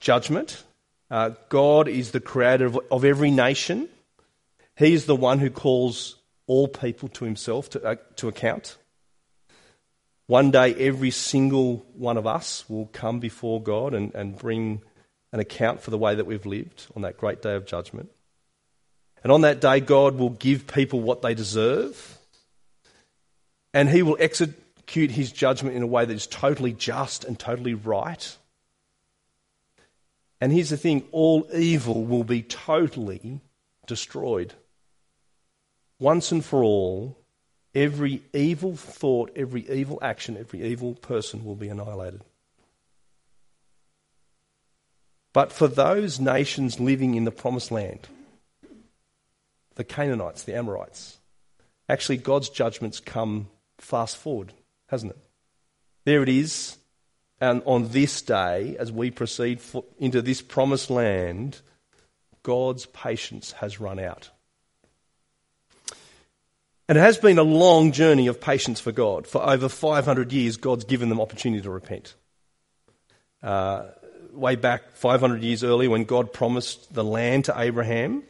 judgment. 0.01 0.65
Uh, 1.11 1.31
God 1.49 1.87
is 1.87 2.11
the 2.11 2.21
creator 2.21 2.67
of, 2.67 2.79
of, 2.91 3.05
every 3.05 3.31
nation. 3.31 3.89
He 4.77 4.95
is 4.95 5.07
the 5.07 5.15
one 5.15 5.39
who 5.39 5.51
calls 5.51 6.17
all 6.47 6.67
people 6.67 7.09
to 7.11 7.25
himself 7.25 7.71
to, 7.71 7.85
uh, 7.85 7.97
to 8.17 8.29
account. 8.29 8.77
One 10.27 10.51
day, 10.51 10.75
every 10.75 11.11
single 11.11 11.85
one 11.95 12.17
of 12.17 12.27
us 12.27 12.65
will 12.69 12.87
come 12.87 13.21
before 13.21 13.63
God 13.63 13.95
and, 13.95 14.15
and 14.15 14.37
bring 14.37 14.81
an 15.33 15.39
account 15.39 15.83
for 15.83 15.91
the 15.91 15.99
way 15.99 16.15
that 16.15 16.25
we've 16.25 16.47
lived 16.47 16.87
on 16.97 17.03
that 17.03 17.19
great 17.19 17.43
day 17.43 17.55
of 17.55 17.67
judgment. 17.67 18.11
And 19.23 19.31
on 19.31 19.43
that 19.43 19.61
day, 19.61 19.81
God 19.81 20.17
will 20.17 20.31
give 20.31 20.67
people 20.67 21.01
what 21.01 21.23
they 21.23 21.35
deserve 21.35 22.19
and 23.75 23.91
he 23.91 24.03
will 24.03 24.17
execute 24.21 25.11
his 25.11 25.33
judgment 25.33 25.77
in 25.77 25.83
a 25.83 25.87
way 25.87 26.05
that 26.05 26.15
is 26.15 26.29
totally 26.29 26.73
just 26.73 27.25
and 27.25 27.39
totally 27.39 27.75
right. 27.75 28.39
And 30.41 30.53
here's 30.53 30.71
the 30.71 30.77
thing 30.77 31.03
all 31.11 31.47
evil 31.53 32.05
will 32.05 32.25
be 32.25 32.43
totally 32.43 33.41
destroyed. 33.87 34.55
Once 35.99 36.31
and 36.31 36.45
for 36.45 36.63
all, 36.63 37.19
every 37.75 38.23
evil 38.33 38.77
thought, 38.77 39.33
every 39.35 39.69
evil 39.69 39.99
action, 40.01 40.37
every 40.37 40.63
evil 40.63 40.95
person 40.95 41.45
will 41.45 41.57
be 41.57 41.69
annihilated. 41.69 42.23
But 45.33 45.51
for 45.51 45.67
those 45.67 46.21
nations 46.21 46.79
living 46.79 47.17
in 47.17 47.25
the 47.25 47.33
promised 47.33 47.73
land, 47.73 48.07
the 49.75 49.83
Canaanites, 49.83 50.45
the 50.45 50.55
Amorites, 50.55 51.19
actually 51.89 52.19
God's 52.19 52.49
judgments 52.49 53.01
come 53.01 53.49
fast 53.79 54.17
forward, 54.17 54.53
hasn't 54.89 55.13
it? 55.13 55.19
There 56.05 56.23
it 56.23 56.29
is. 56.29 56.77
And 57.41 57.63
on 57.67 57.89
this 57.89 58.23
day, 58.23 58.77
as 58.79 58.93
we 58.93 59.11
proceed 59.11 59.61
into 59.99 60.23
this 60.23 60.41
promised 60.41 60.91
land, 60.91 61.61
God's 62.43 62.87
patience 62.87 63.53
has 63.53 63.81
run 63.81 63.99
out. 63.99 64.31
And 66.89 66.99
it 66.99 67.01
has 67.01 67.17
been 67.17 67.39
a 67.39 67.43
long 67.43 67.93
journey 67.93 68.27
of 68.27 68.41
patience 68.41 68.79
for 68.79 68.93
God. 68.93 69.27
For 69.27 69.43
over 69.43 69.69
500 69.69 70.33
years, 70.33 70.59
God's 70.59 70.85
given 70.85 71.09
them 71.09 71.21
opportunity 71.21 71.63
to 71.63 71.71
repent. 71.71 72.15
Uh, 73.43 73.87
way 74.33 74.57
back 74.57 74.95
500 74.97 75.43
years 75.43 75.65
earlier, 75.65 75.89
when 75.89 76.05
God 76.05 76.33
promised 76.33 76.93
the 76.93 77.05
land 77.05 77.47
to 77.47 77.59
Abraham, 77.59 78.23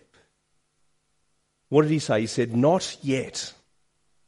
what 1.68 1.82
did 1.82 1.90
he 1.90 1.98
say? 1.98 2.20
He 2.20 2.26
said, 2.28 2.54
Not 2.54 2.96
yet. 3.02 3.52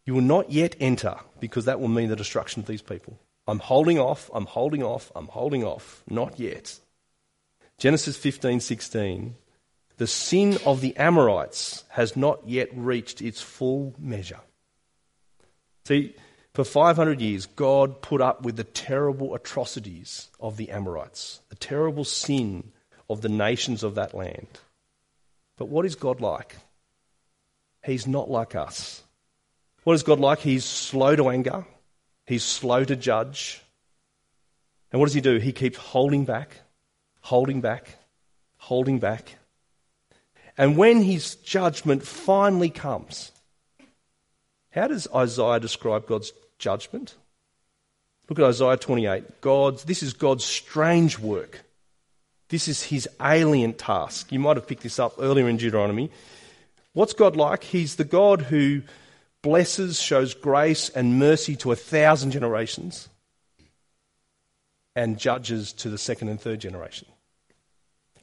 You 0.07 0.15
will 0.15 0.23
not 0.23 0.51
yet 0.51 0.77
enter, 0.81 1.17
because 1.41 1.65
that 1.65 1.81
will 1.81 1.89
mean 1.89 2.09
the 2.09 2.17
destruction 2.17 2.61
of 2.61 2.67
these 2.67 2.81
people. 2.81 3.19
I'm 3.49 3.59
holding 3.59 3.99
off, 3.99 4.31
I'm 4.33 4.47
holding 4.47 4.83
off, 4.83 5.13
I'm 5.15 5.27
holding 5.27 5.65
off. 5.65 6.03
Not 6.09 6.39
yet. 6.39 6.79
Genesis 7.79 8.17
15:16 8.17 9.35
The 9.99 10.07
sin 10.07 10.59
of 10.65 10.81
the 10.81 10.97
Amorites 10.97 11.85
has 11.91 12.17
not 12.17 12.49
yet 12.49 12.69
reached 12.73 13.21
its 13.21 13.43
full 13.43 13.95
measure. 13.99 14.41
See, 15.85 16.15
for 16.55 16.65
500 16.65 17.21
years, 17.21 17.47
God 17.47 18.01
put 18.01 18.21
up 18.21 18.43
with 18.43 18.57
the 18.57 18.65
terrible 18.65 19.35
atrocities 19.35 20.31
of 20.41 20.57
the 20.57 20.71
Amorites, 20.71 21.41
the 21.49 21.57
terrible 21.57 22.05
sin 22.05 22.73
of 23.09 23.21
the 23.21 23.29
nations 23.29 23.83
of 23.83 23.95
that 23.97 24.15
land. 24.15 24.61
But 25.57 25.69
what 25.69 25.87
is 25.87 25.95
God 25.95 26.21
like? 26.21 26.57
He's 27.85 28.07
not 28.07 28.31
like 28.31 28.55
us. 28.55 29.03
What 29.87 29.95
is 29.95 30.03
God 30.03 30.19
like? 30.19 30.41
He's 30.41 30.65
slow 30.65 31.15
to 31.15 31.29
anger, 31.29 31.65
He's 32.27 32.43
slow 32.43 32.83
to 32.83 32.97
judge. 32.97 33.63
And 34.91 34.99
what 34.99 35.07
does 35.07 35.15
He 35.15 35.21
do? 35.21 35.37
He 35.37 35.53
keeps 35.53 35.79
holding 35.79 36.25
back, 36.25 36.57
holding 37.21 37.61
back, 37.61 37.97
holding 38.57 38.99
back. 38.99 39.37
And 40.59 40.77
when 40.77 41.03
His 41.03 41.37
judgment 41.37 42.03
finally 42.03 42.69
comes, 42.69 43.31
how 44.73 44.89
does 44.89 45.07
Isaiah 45.15 45.61
describe 45.61 46.09
God's 46.09 46.33
judgment? 46.59 47.15
Look 48.29 48.41
at 48.41 48.45
Isaiah 48.45 48.79
28. 48.79 49.41
God's, 49.41 49.85
this 49.85 50.03
is 50.03 50.15
God's 50.15 50.45
strange 50.45 51.17
work. 51.17 51.61
This 52.49 52.67
is 52.67 52.83
his 52.83 53.09
alien 53.23 53.73
task. 53.73 54.33
You 54.33 54.41
might 54.41 54.57
have 54.57 54.67
picked 54.67 54.83
this 54.83 54.99
up 54.99 55.15
earlier 55.21 55.49
in 55.49 55.59
Deuteronomy. 55.59 56.11
What's 56.93 57.13
God 57.13 57.37
like? 57.37 57.63
He's 57.63 57.95
the 57.95 58.05
God 58.05 58.43
who 58.43 58.83
blesses, 59.47 60.01
shows 60.01 60.35
grace 60.35 60.89
and 60.89 61.21
mercy 61.21 61.55
to 61.55 61.71
a 61.71 61.77
thousand 61.77 62.33
generations, 62.33 63.09
and 64.97 65.21
judges 65.21 65.73
to 65.75 65.89
the 65.89 65.99
second 65.99 66.29
and 66.29 66.41
third 66.41 66.59
generation. 66.59 67.07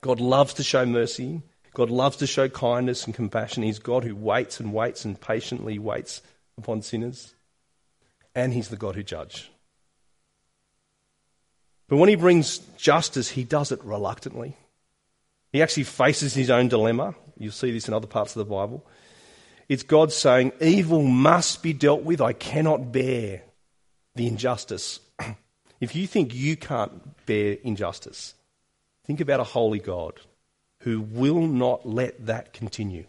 God 0.02 0.20
loves 0.20 0.54
to 0.56 0.64
show 0.64 0.86
mercy. 0.86 1.42
God 1.74 1.90
loves 1.90 2.18
to 2.18 2.28
show 2.28 2.50
kindness 2.50 3.06
and 3.06 3.16
compassion. 3.16 3.64
He's 3.64 3.80
God 3.80 4.04
who 4.04 4.18
waits 4.18 4.60
and 4.60 4.74
waits 4.74 5.06
and 5.06 5.20
patiently 5.20 5.80
waits 5.80 6.22
upon 6.58 6.82
sinners. 6.82 7.36
And 8.36 8.52
He's 8.52 8.68
the 8.68 8.76
God 8.76 8.96
who 8.96 9.04
judges. 9.04 9.48
But 11.88 11.98
when 11.98 12.10
He 12.10 12.16
brings 12.16 12.58
justice, 12.76 13.30
He 13.30 13.46
does 13.46 13.72
it 13.72 13.82
reluctantly. 13.82 14.58
He 15.54 15.62
actually 15.62 15.84
faces 15.84 16.34
His 16.34 16.50
own 16.50 16.68
dilemma. 16.68 17.16
You'll 17.38 17.54
see 17.54 17.72
this 17.72 17.88
in 17.88 17.94
other 17.94 18.08
parts 18.08 18.36
of 18.36 18.46
the 18.46 18.54
Bible. 18.54 18.86
It's 19.70 19.84
God 19.84 20.12
saying, 20.12 20.52
evil 20.60 21.04
must 21.04 21.64
be 21.64 21.74
dealt 21.74 22.04
with. 22.04 22.22
I 22.22 22.34
cannot 22.34 22.92
bear 22.92 23.44
the 24.16 24.28
injustice. 24.28 25.00
if 25.80 25.96
you 25.96 26.08
think 26.08 26.34
you 26.34 26.56
can't 26.58 27.26
bear 27.26 27.58
injustice, 27.64 28.36
think 29.06 29.22
about 29.22 29.40
a 29.40 29.46
holy 29.46 29.80
God 29.80 30.20
who 30.82 31.02
will 31.02 31.48
not 31.48 31.88
let 31.88 32.26
that 32.26 32.54
continue. 32.54 33.06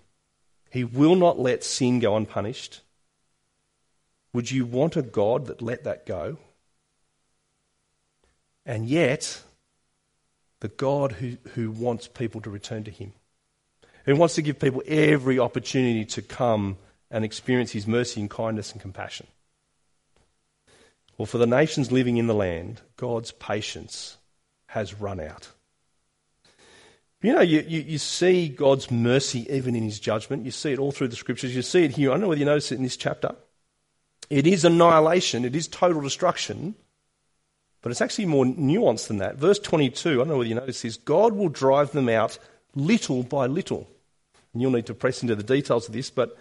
He 0.70 0.84
will 0.84 1.16
not 1.16 1.38
let 1.38 1.64
sin 1.64 1.98
go 1.98 2.16
unpunished. 2.16 2.80
Would 4.32 4.50
you 4.50 4.64
want 4.64 4.96
a 4.96 5.02
God 5.02 5.46
that 5.46 5.62
let 5.62 5.84
that 5.84 6.06
go? 6.06 6.38
And 8.66 8.86
yet, 8.86 9.42
the 10.60 10.68
God 10.68 11.12
who, 11.12 11.36
who 11.54 11.70
wants 11.70 12.08
people 12.08 12.40
to 12.40 12.50
return 12.50 12.84
to 12.84 12.90
Him 12.90 13.12
who 14.04 14.16
wants 14.16 14.34
to 14.34 14.42
give 14.42 14.58
people 14.58 14.82
every 14.86 15.38
opportunity 15.38 16.04
to 16.04 16.22
come 16.22 16.76
and 17.10 17.24
experience 17.24 17.72
his 17.72 17.86
mercy 17.86 18.20
and 18.20 18.30
kindness 18.30 18.72
and 18.72 18.80
compassion. 18.80 19.26
Well, 21.16 21.26
for 21.26 21.38
the 21.38 21.46
nations 21.46 21.92
living 21.92 22.16
in 22.16 22.26
the 22.26 22.34
land, 22.34 22.80
God's 22.96 23.30
patience 23.30 24.16
has 24.66 25.00
run 25.00 25.20
out. 25.20 25.48
You 27.22 27.32
know, 27.32 27.40
you, 27.40 27.64
you, 27.66 27.80
you, 27.80 27.98
see 27.98 28.48
God's 28.48 28.90
mercy 28.90 29.46
even 29.50 29.74
in 29.74 29.82
his 29.82 29.98
judgment. 29.98 30.44
You 30.44 30.50
see 30.50 30.72
it 30.72 30.78
all 30.78 30.92
through 30.92 31.08
the 31.08 31.16
scriptures. 31.16 31.56
You 31.56 31.62
see 31.62 31.84
it 31.84 31.92
here. 31.92 32.10
I 32.10 32.14
don't 32.14 32.22
know 32.22 32.28
whether 32.28 32.38
you 32.38 32.44
notice 32.44 32.70
it 32.70 32.76
in 32.76 32.82
this 32.82 32.98
chapter. 32.98 33.34
It 34.28 34.46
is 34.46 34.64
annihilation, 34.64 35.44
it 35.44 35.56
is 35.56 35.68
total 35.68 36.02
destruction. 36.02 36.74
But 37.80 37.92
it's 37.92 38.00
actually 38.00 38.26
more 38.26 38.44
nuanced 38.44 39.08
than 39.08 39.18
that. 39.18 39.36
Verse 39.36 39.58
22, 39.58 40.10
I 40.10 40.14
don't 40.16 40.28
know 40.28 40.38
whether 40.38 40.48
you 40.48 40.54
notice 40.54 40.82
this 40.82 40.96
God 40.96 41.34
will 41.34 41.50
drive 41.50 41.92
them 41.92 42.08
out 42.08 42.38
little 42.74 43.22
by 43.22 43.46
little. 43.46 43.88
And 44.54 44.62
you'll 44.62 44.70
need 44.70 44.86
to 44.86 44.94
press 44.94 45.20
into 45.20 45.34
the 45.34 45.42
details 45.42 45.88
of 45.88 45.92
this, 45.92 46.08
but 46.08 46.38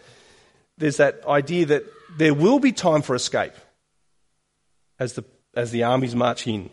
there's 0.77 0.97
that 0.97 1.21
idea 1.27 1.65
that 1.65 1.83
there 2.17 2.33
will 2.33 2.59
be 2.59 2.71
time 2.71 3.01
for 3.01 3.15
escape 3.15 3.53
as 4.99 5.13
the, 5.13 5.25
as 5.55 5.71
the 5.71 5.83
armies 5.83 6.15
march 6.15 6.47
in. 6.47 6.69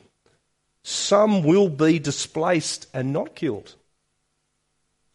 Some 0.83 1.43
will 1.43 1.69
be 1.69 1.99
displaced 1.99 2.87
and 2.95 3.13
not 3.13 3.35
killed. 3.35 3.75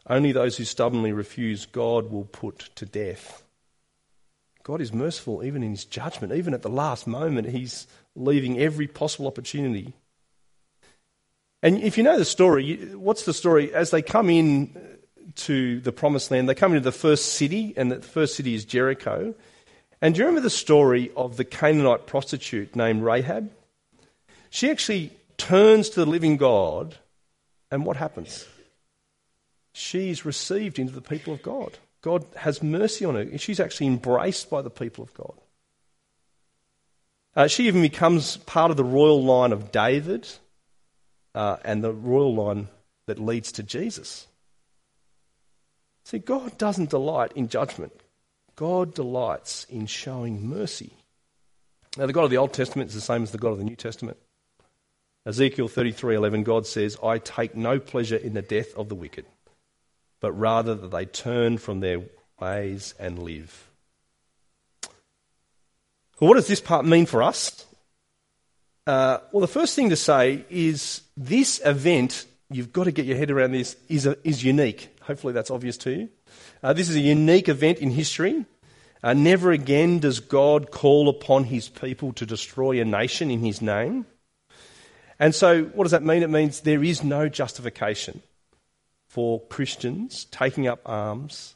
Only 0.08 0.32
those 0.32 0.58
who 0.58 0.66
stubbornly 0.66 1.12
refuse 1.12 1.66
God 1.66 2.12
will 2.12 2.26
put 2.26 2.70
to 2.76 2.86
death. 2.86 3.44
God 4.64 4.82
is 4.82 4.94
merciful 4.94 5.44
even 5.44 5.64
in 5.64 5.72
his 5.72 5.86
judgment. 5.86 6.34
Even 6.34 6.54
at 6.54 6.62
the 6.62 6.70
last 6.70 7.08
moment, 7.08 7.50
he's 7.50 7.88
leaving 8.16 8.60
every 8.60 8.88
possible 8.88 9.28
opportunity. 9.28 9.94
And 11.64 11.82
if 11.82 11.98
you 11.98 12.04
know 12.04 12.18
the 12.18 12.26
story, 12.26 12.76
what's 12.94 13.26
the 13.26 13.34
story? 13.34 13.74
As 13.74 13.90
they 13.90 14.04
come 14.04 14.30
in 14.30 14.76
to 15.36 15.80
the 15.80 15.92
promised 15.92 16.32
land, 16.32 16.48
they 16.48 16.56
come 16.56 16.72
into 16.74 16.84
the 16.84 16.92
first 16.92 17.34
city, 17.34 17.74
and 17.76 17.92
the 17.92 18.02
first 18.02 18.36
city 18.36 18.54
is 18.54 18.66
Jericho. 18.66 19.34
And 20.02 20.14
do 20.14 20.20
you 20.20 20.26
remember 20.26 20.42
the 20.42 20.50
story 20.50 21.12
of 21.16 21.38
the 21.38 21.46
Canaanite 21.46 22.06
prostitute 22.06 22.76
named 22.76 23.04
Rahab? 23.04 23.52
She 24.50 24.70
actually 24.70 25.12
turns 25.38 25.90
to 25.90 26.00
the 26.00 26.10
living 26.10 26.38
God, 26.38 26.98
and 27.72 27.86
what 27.86 27.98
happens? 27.98 28.46
She's 29.74 30.26
received 30.26 30.80
into 30.80 30.94
the 30.94 31.02
people 31.02 31.34
of 31.34 31.42
God. 31.42 31.78
God 32.02 32.26
has 32.38 32.62
mercy 32.62 33.04
on 33.04 33.16
her. 33.16 33.38
She's 33.38 33.60
actually 33.60 33.88
embraced 33.88 34.50
by 34.50 34.62
the 34.62 34.70
people 34.70 35.04
of 35.04 35.14
God. 35.14 35.34
Uh, 37.36 37.48
she 37.48 37.68
even 37.68 37.82
becomes 37.82 38.38
part 38.38 38.72
of 38.72 38.78
the 38.78 38.84
royal 38.84 39.24
line 39.24 39.52
of 39.52 39.72
David 39.72 40.28
uh, 41.34 41.58
and 41.66 41.84
the 41.84 41.92
royal 41.92 42.34
line 42.34 42.70
that 43.08 43.20
leads 43.20 43.52
to 43.54 43.64
Jesus. 43.64 44.28
See, 46.06 46.20
God 46.20 46.58
doesn't 46.60 46.92
delight 46.92 47.32
in 47.36 47.50
judgment, 47.50 47.92
God 48.56 48.94
delights 48.94 49.66
in 49.66 49.88
showing 49.88 50.48
mercy. 50.48 50.94
Now, 51.98 52.06
the 52.06 52.14
God 52.14 52.26
of 52.26 52.30
the 52.30 52.38
Old 52.38 52.54
Testament 52.54 52.90
is 52.90 52.96
the 52.96 53.02
same 53.02 53.24
as 53.24 53.32
the 53.32 53.38
God 53.38 53.52
of 53.52 53.58
the 53.58 53.64
New 53.64 53.76
Testament. 53.76 54.18
Ezekiel 55.26 55.68
33:11 55.68 56.44
God 56.44 56.68
says, 56.68 56.98
"I 57.02 57.18
take 57.18 57.56
no 57.56 57.80
pleasure 57.80 58.18
in 58.18 58.34
the 58.34 58.44
death 58.44 58.76
of 58.76 58.90
the 58.90 58.96
wicked, 58.96 59.26
but 60.20 60.32
rather 60.34 60.76
that 60.76 60.92
they 60.92 61.06
turn 61.06 61.58
from 61.58 61.80
their 61.80 62.04
ways 62.40 62.94
and 63.00 63.18
live." 63.18 63.68
Well, 66.20 66.30
what 66.30 66.36
does 66.36 66.48
this 66.48 66.62
part 66.62 66.86
mean 66.86 67.08
for 67.08 67.24
us? 67.24 67.66
Uh, 68.86 69.18
well, 69.32 69.42
the 69.42 69.48
first 69.48 69.76
thing 69.76 69.90
to 69.90 69.96
say 69.96 70.46
is 70.50 71.02
this 71.18 71.60
event, 71.66 72.26
you've 72.52 72.72
got 72.72 72.84
to 72.84 72.92
get 72.92 73.06
your 73.06 73.18
head 73.18 73.32
around 73.32 73.52
this, 73.52 73.76
is, 73.90 74.06
a, 74.06 74.16
is 74.24 74.44
unique. 74.44 74.95
Hopefully 75.06 75.34
that's 75.34 75.52
obvious 75.52 75.78
to 75.78 75.92
you. 75.92 76.10
Uh, 76.64 76.74
this 76.74 76.90
is 76.90 76.96
a 76.96 77.00
unique 77.00 77.48
event 77.48 77.78
in 77.78 77.92
history. 77.92 78.46
Uh, 79.04 79.14
never 79.14 79.52
again 79.52 80.00
does 80.00 80.20
God 80.20 80.72
call 80.72 81.10
upon 81.10 81.44
his 81.44 81.70
people 81.70 82.12
to 82.14 82.26
destroy 82.26 82.82
a 82.82 82.86
nation 82.86 83.30
in 83.30 83.40
his 83.40 83.62
name. 83.62 84.08
And 85.20 85.36
so, 85.36 85.66
what 85.66 85.84
does 85.84 85.92
that 85.92 86.04
mean? 86.04 86.24
It 86.24 86.30
means 86.30 86.62
there 86.62 86.84
is 86.84 87.04
no 87.04 87.30
justification 87.30 88.24
for 89.08 89.42
Christians 89.42 90.26
taking 90.26 90.68
up 90.68 90.82
arms 90.86 91.56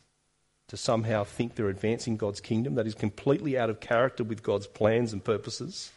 to 0.67 0.77
somehow 0.77 1.23
think 1.23 1.55
they're 1.55 1.69
advancing 1.69 2.17
God's 2.17 2.39
kingdom. 2.39 2.75
That 2.75 2.85
is 2.85 2.93
completely 2.93 3.57
out 3.57 3.71
of 3.71 3.79
character 3.79 4.23
with 4.23 4.43
God's 4.43 4.67
plans 4.67 5.11
and 5.11 5.23
purposes. 5.23 5.91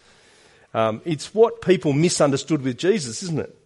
Um, 0.73 1.03
it's 1.05 1.35
what 1.35 1.61
people 1.61 1.93
misunderstood 1.93 2.63
with 2.63 2.79
Jesus, 2.79 3.23
isn't 3.23 3.41
it? 3.41 3.57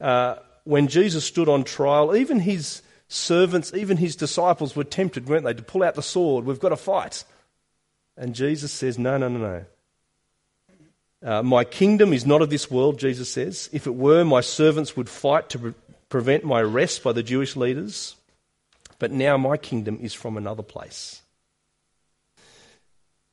Uh, 0.00 0.36
when 0.64 0.88
Jesus 0.88 1.24
stood 1.24 1.48
on 1.48 1.62
trial, 1.62 2.16
even 2.16 2.40
his 2.40 2.82
servants, 3.08 3.72
even 3.74 3.96
his 3.96 4.14
disciples 4.14 4.76
were 4.76 4.84
tempted, 4.84 5.28
weren't 5.28 5.44
they, 5.44 5.54
to 5.54 5.62
pull 5.62 5.82
out 5.82 5.94
the 5.94 6.02
sword. 6.02 6.44
We've 6.44 6.60
got 6.60 6.68
to 6.68 6.76
fight. 6.76 7.24
And 8.16 8.34
Jesus 8.34 8.72
says, 8.72 8.98
No, 8.98 9.16
no, 9.16 9.28
no, 9.28 9.38
no. 9.38 9.64
Uh, 11.20 11.42
my 11.42 11.64
kingdom 11.64 12.12
is 12.12 12.24
not 12.24 12.42
of 12.42 12.50
this 12.50 12.70
world, 12.70 12.98
Jesus 12.98 13.28
says. 13.28 13.68
If 13.72 13.86
it 13.86 13.94
were, 13.94 14.24
my 14.24 14.40
servants 14.40 14.96
would 14.96 15.08
fight 15.08 15.48
to 15.50 15.58
pre- 15.58 15.74
prevent 16.08 16.44
my 16.44 16.60
arrest 16.60 17.02
by 17.02 17.12
the 17.12 17.24
Jewish 17.24 17.56
leaders. 17.56 18.14
But 19.00 19.10
now 19.10 19.36
my 19.36 19.56
kingdom 19.56 19.98
is 20.00 20.14
from 20.14 20.36
another 20.36 20.62
place. 20.62 21.22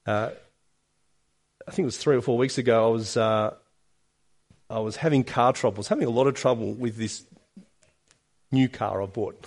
Uh, 0.05 0.31
I 1.67 1.71
think 1.71 1.83
it 1.83 1.85
was 1.85 1.97
three 1.97 2.15
or 2.15 2.21
four 2.21 2.37
weeks 2.37 2.57
ago, 2.57 2.87
I 2.87 2.91
was, 2.91 3.17
uh, 3.17 3.53
I 4.69 4.79
was 4.79 4.95
having 4.95 5.23
car 5.23 5.53
trouble. 5.53 5.77
I 5.77 5.79
was 5.79 5.87
having 5.87 6.07
a 6.07 6.11
lot 6.11 6.27
of 6.27 6.35
trouble 6.35 6.73
with 6.73 6.97
this 6.97 7.23
new 8.51 8.69
car 8.69 9.01
I 9.01 9.05
bought. 9.05 9.45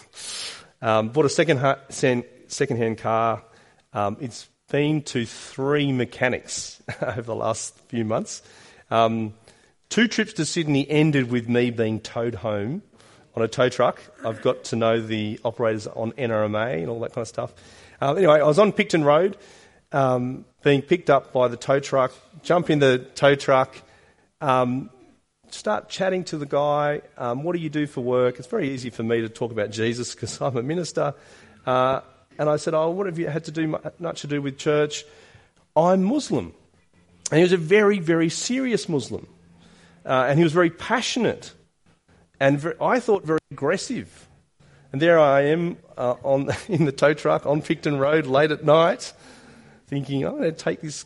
Um, 0.81 1.09
bought 1.09 1.25
a 1.25 1.31
second 1.31 1.59
ha- 1.59 1.81
second-hand 1.91 2.99
car. 2.99 3.43
Um, 3.93 4.17
it's 4.21 4.49
been 4.71 5.03
to 5.03 5.25
three 5.25 5.93
mechanics 5.93 6.83
over 7.03 7.23
the 7.23 7.35
last 7.35 7.79
few 7.89 8.05
months. 8.05 8.43
Um, 8.91 9.35
two 9.89 10.09
trips 10.09 10.35
to 10.35 10.45
Sydney 10.45 10.89
ended 10.89 11.31
with 11.31 11.49
me 11.49 11.71
being 11.71 12.01
towed 12.01 12.37
home 12.37 12.83
on 13.35 13.43
a 13.43 13.49
tow 13.49 13.69
truck. 13.69 14.01
I've 14.25 14.43
got 14.43 14.65
to 14.65 14.77
know 14.77 15.01
the 15.01 15.41
operators 15.45 15.87
on 15.87 16.13
NRMA 16.13 16.79
and 16.79 16.89
all 16.89 17.01
that 17.01 17.13
kind 17.13 17.23
of 17.23 17.29
stuff. 17.29 17.55
Um, 18.01 18.17
anyway, 18.17 18.41
I 18.41 18.47
was 18.47 18.59
on 18.59 18.73
Picton 18.73 19.05
Road, 19.05 19.37
um, 19.93 20.45
being 20.63 20.83
picked 20.83 21.11
up 21.11 21.33
by 21.33 21.49
the 21.49 21.57
tow 21.57 21.81
truck, 21.81 22.13
jump 22.43 22.71
in 22.71 22.79
the 22.79 22.99
tow 23.15 23.35
truck, 23.35 23.77
um, 24.41 24.91
start 25.51 25.89
chatting 25.89 26.25
to 26.25 26.39
the 26.39 26.47
guy. 26.47 27.03
Um, 27.17 27.43
what 27.43 27.55
do 27.55 27.61
you 27.61 27.71
do 27.71 27.87
for 27.87 28.01
work? 28.01 28.39
It's 28.39 28.49
very 28.49 28.71
easy 28.71 28.91
for 28.91 29.03
me 29.03 29.21
to 29.21 29.29
talk 29.29 29.53
about 29.53 29.71
Jesus 29.71 30.15
because 30.15 30.41
I'm 30.41 30.57
a 30.57 30.63
minister. 30.63 31.15
Uh, 31.67 32.01
and 32.39 32.49
I 32.49 32.57
said, 32.57 32.75
Oh, 32.75 32.91
what 32.91 33.07
have 33.07 33.19
you 33.19 33.29
had 33.29 33.45
to 33.45 33.51
do 33.51 33.79
much 33.99 34.21
to 34.23 34.27
do 34.27 34.41
with 34.41 34.59
church? 34.59 35.05
I'm 35.77 36.03
Muslim. 36.05 36.55
And 37.31 37.39
he 37.39 37.43
was 37.43 37.53
a 37.53 37.59
very, 37.59 37.99
very 37.99 38.29
serious 38.29 38.89
Muslim. 38.89 39.27
Uh, 40.05 40.27
and 40.29 40.39
he 40.39 40.45
was 40.45 40.53
very 40.53 40.71
passionate 40.71 41.53
and 42.41 42.59
very, 42.59 42.75
I 42.81 43.01
thought 43.01 43.25
very 43.25 43.41
aggressive. 43.51 44.29
And 44.93 45.03
there 45.03 45.19
I 45.19 45.43
am 45.43 45.77
uh, 45.97 46.15
on, 46.23 46.51
in 46.69 46.85
the 46.85 46.93
tow 46.93 47.15
truck 47.15 47.45
on 47.47 47.63
Picton 47.63 47.99
Road 47.99 48.27
late 48.27 48.51
at 48.51 48.65
night, 48.65 49.13
thinking, 49.87 50.25
I'm 50.25 50.39
going 50.39 50.45
to 50.45 50.53
take 50.53 50.81
this 50.81 51.05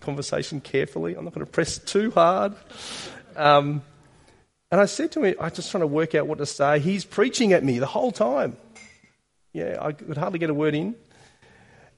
conversation 0.00 0.60
carefully. 0.60 1.14
I'm 1.14 1.24
not 1.24 1.34
going 1.34 1.46
to 1.46 1.50
press 1.50 1.78
too 1.78 2.10
hard. 2.10 2.54
Um, 3.36 3.82
and 4.70 4.80
I 4.80 4.86
said 4.86 5.12
to 5.12 5.22
him, 5.22 5.36
I'm 5.40 5.52
just 5.52 5.70
trying 5.70 5.82
to 5.82 5.86
work 5.86 6.14
out 6.14 6.26
what 6.26 6.38
to 6.38 6.46
say. 6.46 6.80
He's 6.80 7.04
preaching 7.04 7.52
at 7.52 7.62
me 7.62 7.78
the 7.78 7.86
whole 7.86 8.12
time. 8.12 8.56
Yeah, 9.52 9.78
I 9.80 9.92
could 9.92 10.16
hardly 10.16 10.38
get 10.38 10.50
a 10.50 10.54
word 10.54 10.74
in. 10.74 10.96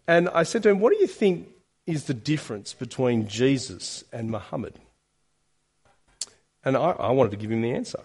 And 0.07 0.29
I 0.29 0.43
said 0.43 0.63
to 0.65 0.69
him, 0.69 0.81
What 0.81 0.93
do 0.93 0.99
you 0.99 1.07
think 1.07 1.49
is 1.87 2.05
the 2.05 2.15
difference 2.15 2.75
between 2.75 3.29
Jesus 3.29 4.05
and 4.13 4.31
Muhammad? 4.31 4.75
And 6.65 6.77
I, 6.77 6.91
I 6.91 7.11
wanted 7.13 7.31
to 7.31 7.37
give 7.37 7.51
him 7.51 7.63
the 7.63 7.73
answer. 7.73 8.01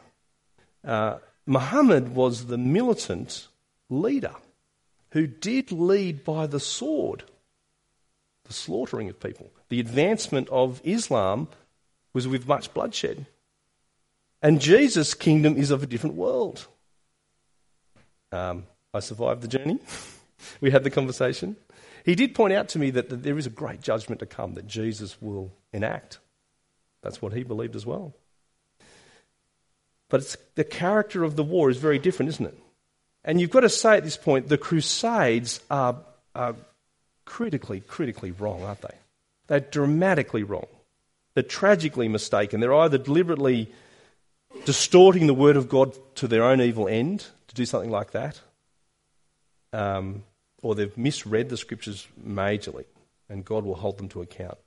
Uh, 0.85 1.17
Muhammad 1.45 2.15
was 2.15 2.45
the 2.45 2.57
militant 2.57 3.47
leader 3.89 4.35
who 5.11 5.27
did 5.27 5.71
lead 5.71 6.23
by 6.23 6.47
the 6.47 6.59
sword, 6.59 7.23
the 8.45 8.53
slaughtering 8.53 9.09
of 9.09 9.19
people. 9.19 9.51
The 9.69 9.79
advancement 9.79 10.47
of 10.49 10.81
Islam 10.83 11.47
was 12.13 12.27
with 12.27 12.47
much 12.47 12.73
bloodshed. 12.73 13.25
And 14.41 14.59
Jesus' 14.59 15.13
kingdom 15.13 15.57
is 15.57 15.71
of 15.71 15.83
a 15.83 15.85
different 15.85 16.15
world. 16.15 16.67
Um, 18.31 18.65
I 18.93 18.99
survived 18.99 19.41
the 19.41 19.47
journey. 19.47 19.79
we 20.61 20.71
had 20.71 20.83
the 20.83 20.89
conversation. 20.89 21.55
He 22.03 22.15
did 22.15 22.33
point 22.33 22.53
out 22.53 22.69
to 22.69 22.79
me 22.79 22.89
that, 22.91 23.09
that 23.09 23.23
there 23.23 23.37
is 23.37 23.45
a 23.45 23.51
great 23.51 23.81
judgment 23.81 24.19
to 24.19 24.25
come 24.25 24.55
that 24.55 24.67
Jesus 24.67 25.21
will 25.21 25.53
enact. 25.71 26.19
That's 27.03 27.21
what 27.21 27.33
he 27.33 27.43
believed 27.43 27.75
as 27.75 27.85
well. 27.85 28.13
But 30.09 30.35
the 30.55 30.63
character 30.63 31.23
of 31.23 31.35
the 31.35 31.43
war 31.43 31.69
is 31.69 31.77
very 31.77 31.99
different, 31.99 32.29
isn't 32.29 32.45
it? 32.45 32.57
And 33.23 33.39
you've 33.39 33.51
got 33.51 33.61
to 33.61 33.69
say 33.69 33.97
at 33.97 34.03
this 34.03 34.17
point, 34.17 34.49
the 34.49 34.57
Crusades 34.57 35.61
are, 35.69 35.97
are 36.35 36.55
critically, 37.25 37.81
critically 37.81 38.31
wrong, 38.31 38.63
aren't 38.63 38.81
they? 38.81 38.95
They're 39.47 39.59
dramatically 39.59 40.43
wrong. 40.43 40.67
They're 41.33 41.43
tragically 41.43 42.07
mistaken. 42.07 42.59
They're 42.59 42.73
either 42.73 42.97
deliberately 42.97 43.71
distorting 44.65 45.27
the 45.27 45.33
word 45.33 45.55
of 45.55 45.69
God 45.69 45.97
to 46.15 46.27
their 46.27 46.43
own 46.43 46.61
evil 46.61 46.87
end, 46.87 47.25
to 47.47 47.55
do 47.55 47.65
something 47.65 47.89
like 47.89 48.11
that, 48.11 48.41
um, 49.73 50.23
or 50.61 50.75
they've 50.75 50.97
misread 50.97 51.49
the 51.49 51.57
scriptures 51.57 52.07
majorly, 52.21 52.85
and 53.29 53.45
God 53.45 53.63
will 53.63 53.75
hold 53.75 53.97
them 53.97 54.09
to 54.09 54.21
account. 54.21 54.57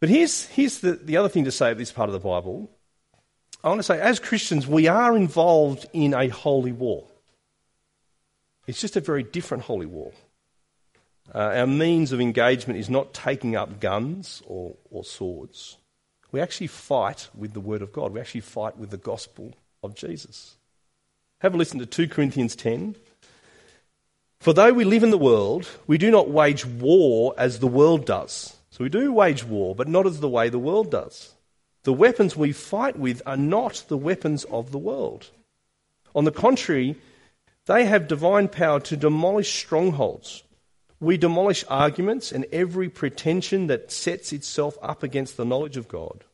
But 0.00 0.08
here's, 0.08 0.46
here's 0.46 0.80
the, 0.80 0.92
the 0.92 1.16
other 1.16 1.28
thing 1.28 1.44
to 1.44 1.52
say 1.52 1.70
of 1.70 1.78
this 1.78 1.92
part 1.92 2.08
of 2.08 2.12
the 2.12 2.18
Bible 2.18 2.70
I 3.62 3.68
want 3.68 3.78
to 3.78 3.84
say, 3.84 4.00
as 4.00 4.18
Christians, 4.18 4.66
we 4.66 4.88
are 4.88 5.14
involved 5.14 5.86
in 5.92 6.14
a 6.14 6.28
holy 6.28 6.72
war. 6.72 7.04
It's 8.66 8.80
just 8.80 8.96
a 8.96 9.00
very 9.00 9.22
different 9.22 9.64
holy 9.64 9.86
war. 9.86 10.12
Uh, 11.34 11.38
our 11.38 11.66
means 11.66 12.12
of 12.12 12.20
engagement 12.20 12.78
is 12.78 12.90
not 12.90 13.14
taking 13.14 13.54
up 13.54 13.80
guns 13.80 14.42
or, 14.46 14.74
or 14.90 15.04
swords. 15.04 15.76
We 16.32 16.40
actually 16.40 16.66
fight 16.68 17.28
with 17.34 17.52
the 17.52 17.60
Word 17.60 17.82
of 17.82 17.92
God. 17.92 18.12
We 18.12 18.20
actually 18.20 18.40
fight 18.40 18.76
with 18.76 18.90
the 18.90 18.96
gospel 18.96 19.54
of 19.82 19.94
Jesus. 19.94 20.56
Have 21.40 21.54
a 21.54 21.56
listen 21.56 21.78
to 21.78 21.86
2 21.86 22.08
Corinthians 22.08 22.56
10. 22.56 22.96
For 24.40 24.52
though 24.52 24.72
we 24.72 24.84
live 24.84 25.02
in 25.02 25.10
the 25.10 25.18
world, 25.18 25.68
we 25.86 25.98
do 25.98 26.10
not 26.10 26.30
wage 26.30 26.64
war 26.64 27.34
as 27.36 27.58
the 27.58 27.66
world 27.66 28.06
does. 28.06 28.56
So 28.70 28.84
we 28.84 28.90
do 28.90 29.12
wage 29.12 29.44
war, 29.44 29.74
but 29.74 29.88
not 29.88 30.06
as 30.06 30.20
the 30.20 30.28
way 30.28 30.48
the 30.48 30.58
world 30.58 30.90
does. 30.90 31.34
The 31.82 31.92
weapons 31.92 32.36
we 32.36 32.52
fight 32.52 32.98
with 32.98 33.22
are 33.26 33.36
not 33.36 33.84
the 33.88 33.96
weapons 33.96 34.44
of 34.44 34.70
the 34.70 34.78
world. 34.78 35.30
On 36.14 36.24
the 36.24 36.32
contrary, 36.32 36.96
they 37.66 37.84
have 37.84 38.08
divine 38.08 38.48
power 38.48 38.80
to 38.80 38.96
demolish 38.96 39.52
strongholds. 39.54 40.42
We 41.00 41.16
demolish 41.16 41.64
arguments 41.68 42.30
and 42.30 42.46
every 42.52 42.90
pretension 42.90 43.68
that 43.68 43.90
sets 43.90 44.32
itself 44.32 44.76
up 44.82 45.02
against 45.02 45.36
the 45.36 45.46
knowledge 45.46 45.78
of 45.78 45.88
God. 45.88 46.24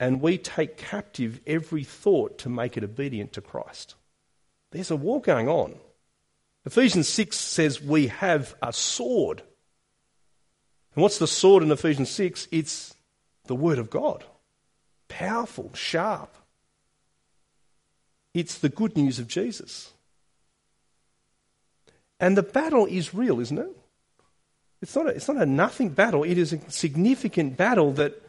And 0.00 0.20
we 0.20 0.36
take 0.36 0.76
captive 0.76 1.40
every 1.46 1.84
thought 1.84 2.38
to 2.38 2.48
make 2.48 2.76
it 2.76 2.82
obedient 2.82 3.32
to 3.34 3.40
Christ. 3.40 3.94
There's 4.72 4.90
a 4.90 4.96
war 4.96 5.20
going 5.20 5.48
on. 5.48 5.76
Ephesians 6.64 7.08
6 7.08 7.36
says 7.36 7.80
we 7.80 8.08
have 8.08 8.56
a 8.60 8.72
sword. 8.72 9.42
And 10.94 11.02
what's 11.02 11.18
the 11.18 11.28
sword 11.28 11.62
in 11.62 11.70
Ephesians 11.70 12.10
6? 12.10 12.48
It's 12.50 12.94
the 13.46 13.54
Word 13.54 13.78
of 13.78 13.90
God. 13.90 14.24
Powerful, 15.08 15.70
sharp. 15.74 16.34
It's 18.34 18.58
the 18.58 18.68
good 18.68 18.96
news 18.96 19.18
of 19.18 19.28
Jesus. 19.28 19.92
And 22.22 22.36
the 22.36 22.42
battle 22.44 22.86
is 22.86 23.12
real, 23.12 23.40
isn't 23.40 23.58
it? 23.58 23.68
It's 24.80 24.94
not 24.94 25.06
a, 25.06 25.08
it's 25.10 25.26
not 25.26 25.38
a 25.38 25.44
nothing 25.44 25.88
battle, 25.88 26.22
it 26.22 26.38
is 26.38 26.52
a 26.52 26.70
significant 26.70 27.56
battle 27.56 27.92
that 27.94 28.22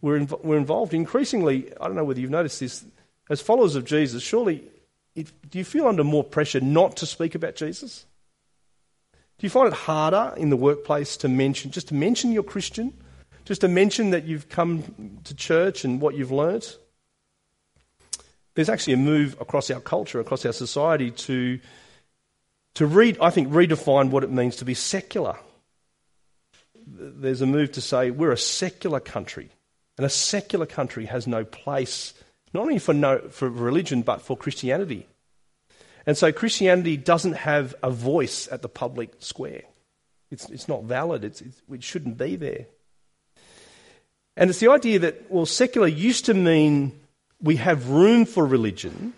we're, 0.00 0.20
inv- 0.20 0.44
we're 0.44 0.56
involved 0.56 0.94
in. 0.94 1.00
Increasingly, 1.00 1.72
I 1.80 1.86
don't 1.86 1.96
know 1.96 2.04
whether 2.04 2.20
you've 2.20 2.30
noticed 2.30 2.60
this, 2.60 2.84
as 3.28 3.40
followers 3.40 3.74
of 3.74 3.84
Jesus, 3.84 4.22
surely 4.22 4.62
it, 5.16 5.32
do 5.50 5.58
you 5.58 5.64
feel 5.64 5.88
under 5.88 6.04
more 6.04 6.22
pressure 6.22 6.60
not 6.60 6.96
to 6.98 7.06
speak 7.06 7.34
about 7.34 7.56
Jesus? 7.56 8.06
Do 9.12 9.46
you 9.46 9.50
find 9.50 9.66
it 9.66 9.74
harder 9.74 10.34
in 10.36 10.50
the 10.50 10.56
workplace 10.56 11.16
to 11.18 11.28
mention, 11.28 11.72
just 11.72 11.88
to 11.88 11.94
mention 11.94 12.30
you're 12.30 12.44
Christian? 12.44 12.92
Just 13.44 13.62
to 13.62 13.68
mention 13.68 14.10
that 14.10 14.24
you've 14.24 14.48
come 14.48 15.18
to 15.24 15.34
church 15.34 15.84
and 15.84 16.00
what 16.00 16.14
you've 16.14 16.30
learnt? 16.30 16.78
There's 18.54 18.68
actually 18.68 18.92
a 18.92 18.98
move 18.98 19.36
across 19.40 19.68
our 19.68 19.80
culture, 19.80 20.20
across 20.20 20.46
our 20.46 20.52
society 20.52 21.10
to 21.10 21.58
to 22.74 22.86
read, 22.86 23.18
I 23.20 23.30
think, 23.30 23.48
redefine 23.48 24.10
what 24.10 24.24
it 24.24 24.30
means 24.30 24.56
to 24.56 24.64
be 24.64 24.74
secular. 24.74 25.36
There's 26.86 27.42
a 27.42 27.46
move 27.46 27.72
to 27.72 27.80
say 27.80 28.10
we're 28.10 28.32
a 28.32 28.38
secular 28.38 29.00
country, 29.00 29.50
and 29.96 30.06
a 30.06 30.10
secular 30.10 30.66
country 30.66 31.06
has 31.06 31.26
no 31.26 31.44
place 31.44 32.14
not 32.54 32.62
only 32.62 32.78
for, 32.78 32.92
no, 32.92 33.18
for 33.30 33.48
religion 33.48 34.02
but 34.02 34.22
for 34.22 34.36
Christianity. 34.36 35.06
And 36.06 36.16
so 36.16 36.32
Christianity 36.32 36.96
doesn't 36.96 37.34
have 37.34 37.74
a 37.82 37.90
voice 37.90 38.48
at 38.50 38.62
the 38.62 38.68
public 38.68 39.14
square. 39.20 39.62
It's, 40.30 40.48
it's 40.50 40.68
not 40.68 40.84
valid. 40.84 41.24
It's, 41.24 41.40
it's, 41.40 41.62
it 41.70 41.82
shouldn't 41.82 42.18
be 42.18 42.36
there. 42.36 42.66
And 44.36 44.50
it's 44.50 44.60
the 44.60 44.70
idea 44.70 44.98
that, 45.00 45.30
well, 45.30 45.46
secular 45.46 45.86
used 45.86 46.24
to 46.26 46.34
mean 46.34 46.98
we 47.40 47.56
have 47.56 47.90
room 47.90 48.24
for 48.24 48.44
religion, 48.46 49.12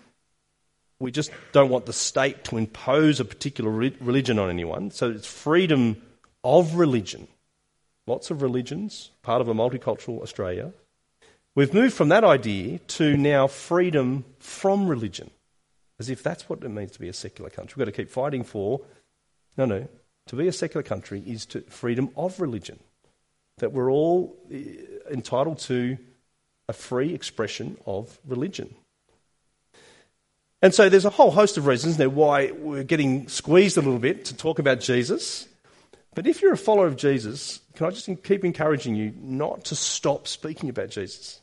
we 0.99 1.11
just 1.11 1.31
don't 1.51 1.69
want 1.69 1.85
the 1.85 1.93
state 1.93 2.43
to 2.45 2.57
impose 2.57 3.19
a 3.19 3.25
particular 3.25 3.69
re- 3.69 3.97
religion 3.99 4.39
on 4.39 4.49
anyone. 4.49 4.91
So 4.91 5.11
it's 5.11 5.27
freedom 5.27 6.01
of 6.43 6.75
religion. 6.75 7.27
Lots 8.07 8.29
of 8.31 8.41
religions, 8.41 9.11
part 9.23 9.41
of 9.41 9.47
a 9.47 9.53
multicultural 9.53 10.21
Australia. 10.21 10.71
We've 11.55 11.73
moved 11.73 11.95
from 11.95 12.09
that 12.09 12.23
idea 12.23 12.79
to 12.79 13.17
now 13.17 13.47
freedom 13.47 14.25
from 14.39 14.87
religion, 14.87 15.31
as 15.99 16.09
if 16.09 16.21
that's 16.21 16.47
what 16.47 16.63
it 16.63 16.69
means 16.69 16.91
to 16.91 16.99
be 16.99 17.07
a 17.07 17.13
secular 17.13 17.49
country. 17.49 17.75
We've 17.75 17.87
got 17.87 17.95
to 17.95 18.03
keep 18.03 18.11
fighting 18.11 18.43
for. 18.43 18.81
No, 19.57 19.65
no. 19.65 19.87
To 20.27 20.35
be 20.35 20.47
a 20.47 20.51
secular 20.51 20.83
country 20.83 21.23
is 21.25 21.45
to 21.47 21.61
freedom 21.61 22.09
of 22.15 22.39
religion. 22.39 22.79
That 23.57 23.71
we're 23.71 23.91
all 23.91 24.35
eh, 24.51 24.63
entitled 25.09 25.59
to 25.59 25.97
a 26.67 26.73
free 26.73 27.13
expression 27.13 27.77
of 27.85 28.19
religion. 28.25 28.75
And 30.65 30.73
so 30.73 30.89
there's 30.89 31.05
a 31.05 31.11
whole 31.11 31.29
host 31.29 31.57
of 31.57 31.67
reasons 31.67 31.99
now 31.99 32.09
why 32.09 32.49
we're 32.49 32.81
getting 32.81 33.27
squeezed 33.27 33.77
a 33.77 33.81
little 33.81 33.99
bit 33.99 34.25
to 34.25 34.35
talk 34.35 34.57
about 34.57 34.79
Jesus. 34.79 35.47
But 36.15 36.25
if 36.25 36.41
you're 36.41 36.53
a 36.53 36.57
follower 36.57 36.87
of 36.87 36.95
Jesus, 36.95 37.59
can 37.75 37.85
I 37.85 37.91
just 37.91 38.09
keep 38.23 38.43
encouraging 38.43 38.95
you 38.95 39.13
not 39.21 39.65
to 39.65 39.75
stop 39.75 40.27
speaking 40.27 40.69
about 40.69 40.89
Jesus? 40.89 41.39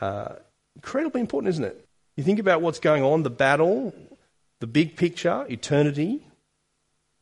Uh, 0.00 0.34
incredibly 0.74 1.20
important, 1.20 1.50
isn't 1.50 1.62
it? 1.62 1.86
You 2.16 2.24
think 2.24 2.40
about 2.40 2.60
what's 2.60 2.80
going 2.80 3.04
on, 3.04 3.22
the 3.22 3.30
battle, 3.30 3.94
the 4.58 4.66
big 4.66 4.96
picture, 4.96 5.46
eternity. 5.48 6.26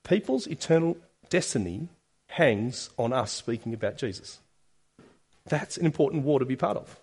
People's 0.03 0.47
eternal 0.47 0.97
destiny 1.29 1.91
hangs 2.29 2.89
on 2.97 3.13
us 3.13 3.33
speaking 3.33 3.75
about 3.75 3.99
Jesus. 3.99 4.39
That's 5.45 5.77
an 5.77 5.85
important 5.85 6.25
war 6.25 6.39
to 6.39 6.47
be 6.47 6.57
part 6.57 6.79
of. 6.79 7.02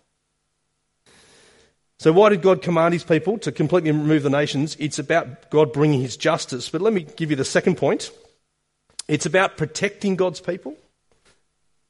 So, 2.00 2.14
why 2.14 2.30
did 2.30 2.42
God 2.42 2.62
command 2.62 2.94
his 2.94 3.04
people 3.04 3.38
to 3.40 3.52
completely 3.52 3.92
remove 3.92 4.24
the 4.24 4.30
nations? 4.30 4.78
It's 4.80 5.00
about 5.00 5.50
God 5.50 5.74
bringing 5.74 6.00
his 6.00 6.16
justice. 6.16 6.70
But 6.70 6.82
let 6.82 6.94
me 6.94 7.06
give 7.18 7.30
you 7.30 7.36
the 7.36 7.46
second 7.46 7.76
point 7.76 8.12
it's 9.10 9.26
about 9.26 9.58
protecting 9.58 10.16
God's 10.16 10.40
people. 10.40 10.78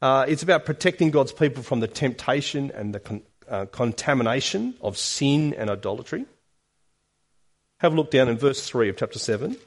Uh, 0.02 0.26
it's 0.28 0.42
about 0.42 0.66
protecting 0.66 1.12
God's 1.12 1.34
people 1.34 1.62
from 1.62 1.82
the 1.82 1.88
temptation 1.88 2.72
and 2.74 2.96
the 2.96 3.02
con- 3.02 3.22
uh, 3.48 3.66
contamination 3.66 4.74
of 4.82 4.98
sin 4.98 5.54
and 5.54 5.70
idolatry. 5.70 6.26
Have 7.80 7.94
a 7.94 7.96
look 7.96 8.10
down 8.10 8.30
in 8.30 8.38
verse 8.38 8.66
3 8.68 8.90
of 8.90 8.98
chapter 8.98 9.20
7. 9.20 9.58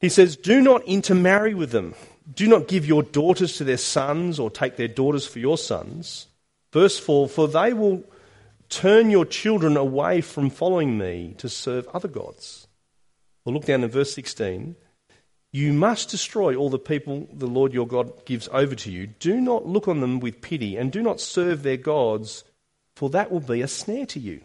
He 0.00 0.10
says, 0.10 0.36
Do 0.36 0.60
not 0.60 0.84
intermarry 0.84 1.54
with 1.54 1.70
them. 1.70 1.94
Do 2.34 2.46
not 2.46 2.68
give 2.68 2.86
your 2.86 3.02
daughters 3.02 3.56
to 3.56 3.64
their 3.64 3.78
sons 3.78 4.38
or 4.38 4.50
take 4.50 4.76
their 4.76 4.88
daughters 4.88 5.26
for 5.26 5.38
your 5.38 5.56
sons. 5.56 6.26
Verse 6.72 6.98
4 6.98 7.28
For 7.28 7.48
they 7.48 7.72
will 7.72 8.04
Turn 8.74 9.08
your 9.08 9.24
children 9.24 9.76
away 9.76 10.20
from 10.20 10.50
following 10.50 10.98
me 10.98 11.36
to 11.38 11.48
serve 11.48 11.86
other 11.94 12.08
gods. 12.08 12.66
Well, 13.44 13.54
look 13.54 13.66
down 13.66 13.84
in 13.84 13.88
verse 13.88 14.12
16. 14.12 14.74
You 15.52 15.72
must 15.72 16.10
destroy 16.10 16.56
all 16.56 16.70
the 16.70 16.78
people 16.80 17.28
the 17.32 17.46
Lord 17.46 17.72
your 17.72 17.86
God 17.86 18.26
gives 18.26 18.48
over 18.48 18.74
to 18.74 18.90
you. 18.90 19.06
Do 19.06 19.40
not 19.40 19.64
look 19.64 19.86
on 19.86 20.00
them 20.00 20.18
with 20.18 20.40
pity, 20.40 20.76
and 20.76 20.90
do 20.90 21.02
not 21.02 21.20
serve 21.20 21.62
their 21.62 21.76
gods, 21.76 22.42
for 22.96 23.08
that 23.10 23.30
will 23.30 23.38
be 23.38 23.62
a 23.62 23.68
snare 23.68 24.06
to 24.06 24.18
you. 24.18 24.40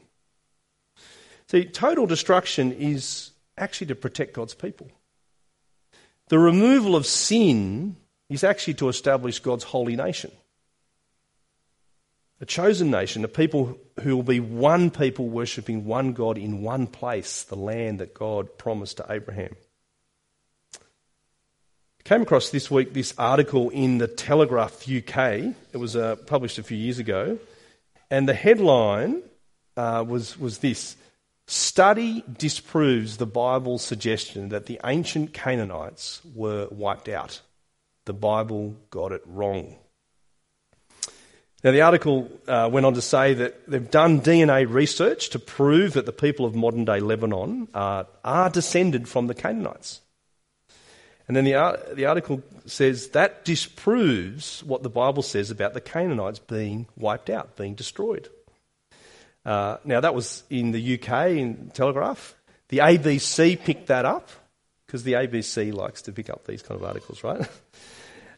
See, 1.48 1.66
total 1.66 2.06
destruction 2.06 2.72
is 2.72 3.32
actually 3.58 3.88
to 3.88 3.96
protect 3.96 4.36
God's 4.36 4.54
people. 4.54 4.92
The 6.28 6.38
removal 6.38 6.96
of 6.96 7.08
sin 7.08 7.96
is 8.30 8.44
actually 8.44 8.76
to 8.76 8.90
establish 8.90 9.40
God's 9.40 9.64
holy 9.64 9.96
nation 9.96 10.30
a 12.42 12.46
chosen 12.46 12.90
nation, 12.90 13.24
a 13.26 13.28
people 13.28 13.78
who 14.02 14.16
will 14.16 14.24
be 14.24 14.40
one 14.40 14.90
people 14.92 15.28
worshipping 15.28 15.86
one 15.86 16.14
God 16.14 16.38
in 16.38 16.62
one 16.62 16.88
place, 16.88 17.44
the 17.44 17.58
land 17.58 18.00
that 18.00 18.14
God 18.14 18.58
promised 18.58 18.98
to 18.98 19.06
Abraham. 19.10 19.56
I 20.76 22.04
came 22.06 22.22
across 22.22 22.50
this 22.50 22.72
week 22.72 22.94
this 22.94 23.14
article 23.18 23.70
in 23.70 23.98
the 23.98 24.08
Telegraph 24.08 24.90
UK. 24.90 25.18
It 25.74 25.78
was 25.78 25.96
uh, 25.96 26.16
published 26.16 26.58
a 26.58 26.64
few 26.64 26.78
years 26.78 26.98
ago, 26.98 27.38
and 28.10 28.28
the 28.28 28.34
headline 28.34 29.22
uh, 29.76 30.06
was 30.08 30.40
was 30.40 30.60
this: 30.60 30.96
"Study 31.46 32.24
disproves 32.38 33.18
the 33.18 33.26
Bible's 33.26 33.84
suggestion 33.84 34.50
that 34.50 34.66
the 34.66 34.80
ancient 34.86 35.34
Canaanites 35.34 36.22
were 36.34 36.70
wiped 36.72 37.10
out. 37.10 37.42
The 38.06 38.14
Bible 38.14 38.78
got 38.90 39.12
it 39.12 39.24
wrong." 39.26 39.76
Now, 41.62 41.72
the 41.72 41.82
article 41.82 42.30
uh, 42.48 42.70
went 42.72 42.86
on 42.86 42.94
to 42.94 43.02
say 43.02 43.34
that 43.34 43.70
they've 43.70 43.92
done 43.92 44.22
DNA 44.22 44.66
research 44.72 45.30
to 45.32 45.40
prove 45.40 45.94
that 45.94 46.06
the 46.06 46.14
people 46.14 46.46
of 46.46 46.56
modern 46.56 46.86
day 46.86 47.02
Lebanon 47.02 47.68
are, 47.74 48.08
are 48.24 48.50
descended 48.50 49.10
from 49.10 49.28
the 49.28 49.34
Canaanites. 49.34 50.00
And 51.28 51.36
then 51.36 51.44
the, 51.44 51.56
uh, 51.56 51.78
the 51.94 52.06
article 52.06 52.42
says 52.66 53.10
that 53.10 53.44
disproves 53.44 54.64
what 54.64 54.84
the 54.84 54.90
Bible 54.90 55.22
says 55.22 55.52
about 55.52 55.74
the 55.74 55.82
Canaanites 55.82 56.40
being 56.40 56.88
wiped 56.98 57.30
out, 57.30 57.58
being 57.58 57.76
destroyed. 57.76 58.30
Uh, 59.46 59.78
now, 59.84 60.00
that 60.00 60.16
was 60.16 60.44
in 60.50 60.72
the 60.72 60.94
UK, 60.96 61.32
in 61.32 61.72
Telegraph. 61.74 62.36
The 62.70 62.80
ABC 62.80 63.60
picked 63.60 63.88
that 63.88 64.06
up, 64.06 64.30
because 64.86 65.04
the 65.04 65.14
ABC 65.14 65.74
likes 65.74 66.04
to 66.04 66.14
pick 66.14 66.30
up 66.30 66.48
these 66.48 66.62
kind 66.62 66.80
of 66.80 66.88
articles, 66.88 67.24
right? 67.24 67.48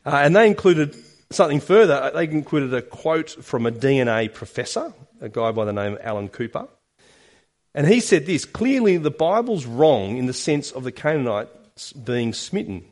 Uh, 0.03 0.15
and 0.23 0.35
they 0.35 0.47
included 0.47 0.95
something 1.33 1.59
further, 1.59 1.93
uh, 1.93 2.09
they 2.11 2.25
included 2.25 2.73
a 2.73 2.81
quote 2.81 3.29
from 3.29 3.65
a 3.65 3.71
DNA 3.71 4.33
professor, 4.33 4.93
a 5.19 5.29
guy 5.29 5.51
by 5.51 5.65
the 5.65 5.73
name 5.73 5.93
of 5.93 5.99
Alan 6.01 6.29
Cooper. 6.29 6.67
And 7.73 7.87
he 7.87 7.99
said 7.99 8.25
this 8.25 8.45
clearly, 8.45 8.97
the 8.97 9.11
Bible's 9.11 9.65
wrong 9.65 10.17
in 10.17 10.25
the 10.25 10.33
sense 10.33 10.71
of 10.71 10.83
the 10.83 10.91
Canaanites 10.91 11.93
being 11.93 12.33
smitten. 12.33 12.83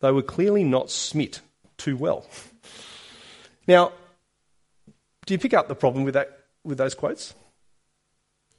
They 0.00 0.12
were 0.12 0.22
clearly 0.22 0.64
not 0.64 0.90
smit 0.90 1.40
too 1.76 1.96
well. 1.96 2.26
Now, 3.68 3.92
do 5.24 5.34
you 5.34 5.38
pick 5.38 5.54
up 5.54 5.68
the 5.68 5.76
problem 5.76 6.02
with, 6.02 6.14
that, 6.14 6.46
with 6.64 6.78
those 6.78 6.96
quotes? 6.96 7.32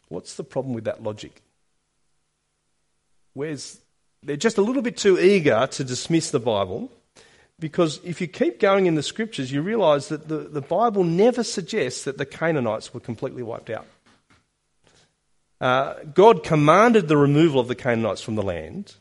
What's 0.07 0.36
the 0.36 0.45
problem 0.45 0.73
with 0.73 0.86
that 0.86 1.03
logic? 1.03 1.41
Where's, 3.33 3.81
they're 4.23 4.38
just 4.38 4.57
a 4.57 4.62
little 4.62 4.81
bit 4.81 4.95
too 4.95 5.19
eager 5.19 5.67
to 5.71 5.83
dismiss 5.83 6.31
the 6.31 6.39
Bible 6.39 6.89
because 7.63 8.02
if 8.04 8.19
you 8.19 8.28
keep 8.28 8.60
going 8.60 8.88
in 8.88 8.95
the 8.95 9.02
scriptures, 9.02 9.49
you 9.49 9.62
realize 9.62 10.10
that 10.10 10.28
the, 10.28 10.39
the 10.39 10.60
Bible 10.60 11.06
never 11.06 11.45
suggests 11.45 12.04
that 12.04 12.17
the 12.17 12.26
Canaanites 12.26 12.93
were 12.93 12.99
completely 12.99 13.41
wiped 13.41 13.69
out. 13.69 13.88
Uh, 15.62 15.93
God 16.13 16.43
commanded 16.43 17.08
the 17.08 17.15
removal 17.15 17.62
of 17.62 17.69
the 17.69 17.76
Canaanites 17.76 18.21
from 18.21 18.36
the 18.36 18.43
land, 18.43 18.95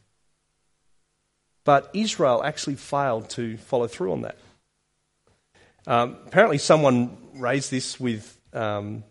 but 1.64 1.90
Israel 1.92 2.40
actually 2.44 2.76
failed 2.76 3.28
to 3.30 3.56
follow 3.56 3.88
through 3.88 4.12
on 4.12 4.22
that. 4.22 4.36
Um, 5.88 6.18
apparently, 6.28 6.58
someone 6.58 7.18
raised 7.34 7.72
this 7.72 7.98
with 7.98 8.38
um, 8.52 9.02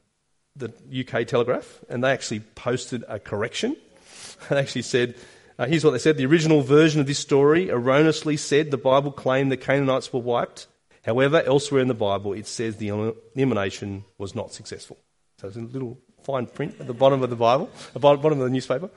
the 0.55 0.71
UK 0.97 1.27
Telegraph, 1.27 1.83
and 1.89 2.01
they 2.01 2.11
actually 2.13 2.39
posted 2.39 3.03
a 3.09 3.19
correction. 3.19 3.75
They 4.49 4.59
actually 4.59 4.83
said, 4.83 5.15
uh, 5.61 5.67
here's 5.67 5.85
what 5.85 5.91
they 5.91 5.99
said 5.99 6.17
the 6.17 6.25
original 6.25 6.61
version 6.61 6.99
of 6.99 7.05
this 7.05 7.19
story 7.19 7.69
erroneously 7.69 8.35
said 8.35 8.71
the 8.71 8.77
Bible 8.77 9.11
claimed 9.11 9.51
the 9.51 9.57
Canaanites 9.57 10.11
were 10.11 10.19
wiped. 10.19 10.65
However, 11.05 11.43
elsewhere 11.45 11.81
in 11.81 11.87
the 11.87 11.93
Bible, 11.93 12.33
it 12.33 12.47
says 12.47 12.77
the 12.77 12.87
elimination 12.87 14.03
was 14.17 14.33
not 14.33 14.53
successful. 14.53 14.97
So 15.37 15.47
it's 15.47 15.57
a 15.57 15.59
little 15.59 15.99
fine 16.23 16.47
print 16.47 16.77
at 16.79 16.87
the 16.87 16.95
bottom 16.95 17.21
of 17.21 17.29
the 17.29 17.35
Bible, 17.35 17.69
at 17.87 17.93
the 17.93 17.99
bottom 17.99 18.25
of 18.25 18.39
the 18.39 18.49
newspaper. 18.49 18.89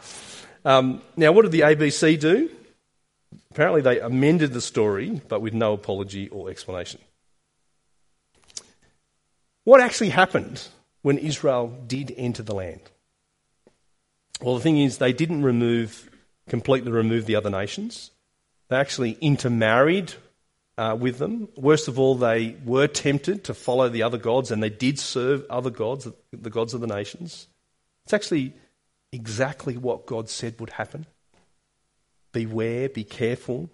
Um, 0.64 1.02
now, 1.16 1.32
what 1.32 1.42
did 1.42 1.52
the 1.52 1.60
ABC 1.60 2.18
do? 2.18 2.50
Apparently, 3.50 3.82
they 3.82 4.00
amended 4.00 4.54
the 4.54 4.62
story, 4.62 5.20
but 5.28 5.42
with 5.42 5.52
no 5.52 5.74
apology 5.74 6.28
or 6.30 6.48
explanation. 6.48 7.00
What 9.64 9.82
actually 9.82 10.10
happened 10.10 10.66
when 11.02 11.18
Israel 11.18 11.68
did 11.86 12.14
enter 12.16 12.42
the 12.42 12.54
land? 12.54 12.80
Well, 14.40 14.54
the 14.54 14.62
thing 14.62 14.78
is, 14.78 14.96
they 14.96 15.12
didn't 15.12 15.42
remove, 15.42 16.10
completely 16.48 16.92
remove 16.92 17.26
the 17.26 17.36
other 17.36 17.50
nations. 17.50 18.10
They 18.68 18.76
actually 18.76 19.12
intermarried 19.20 20.14
uh, 20.76 20.96
with 20.98 21.18
them. 21.18 21.48
Worst 21.56 21.88
of 21.88 21.98
all, 21.98 22.14
they 22.14 22.56
were 22.64 22.86
tempted 22.86 23.44
to 23.44 23.54
follow 23.54 23.88
the 23.88 24.02
other 24.02 24.18
gods, 24.18 24.50
and 24.50 24.62
they 24.62 24.70
did 24.70 24.98
serve 24.98 25.44
other 25.48 25.70
gods, 25.70 26.08
the 26.32 26.50
gods 26.50 26.74
of 26.74 26.80
the 26.80 26.86
nations. 26.86 27.48
It's 28.04 28.12
actually 28.12 28.54
exactly 29.12 29.76
what 29.76 30.06
God 30.06 30.28
said 30.28 30.58
would 30.60 30.70
happen. 30.70 31.06
Beware, 32.32 32.88
be 32.88 33.04
careful, 33.04 33.70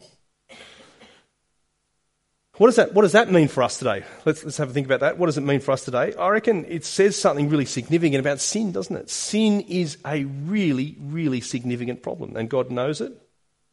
what 2.60 2.66
does 2.66 2.76
that, 2.76 2.92
what 2.92 3.02
does 3.02 3.12
that 3.12 3.32
mean 3.32 3.48
for 3.48 3.62
us 3.62 3.78
today? 3.78 4.04
Let's, 4.26 4.44
let's 4.44 4.58
have 4.58 4.68
a 4.68 4.72
think 4.74 4.86
about 4.86 5.00
that. 5.00 5.16
What 5.16 5.28
does 5.28 5.38
it 5.38 5.40
mean 5.40 5.60
for 5.60 5.72
us 5.72 5.82
today? 5.82 6.12
I 6.14 6.28
reckon 6.28 6.66
it 6.66 6.84
says 6.84 7.16
something 7.16 7.48
really 7.48 7.64
significant 7.64 8.20
about 8.20 8.38
sin, 8.38 8.70
doesn't 8.70 8.94
it? 8.94 9.08
Sin 9.08 9.62
is 9.62 9.96
a 10.04 10.24
really, 10.24 10.94
really 11.00 11.40
significant 11.40 12.02
problem, 12.02 12.36
and 12.36 12.50
God 12.50 12.70
knows 12.70 13.00
it. 13.00 13.14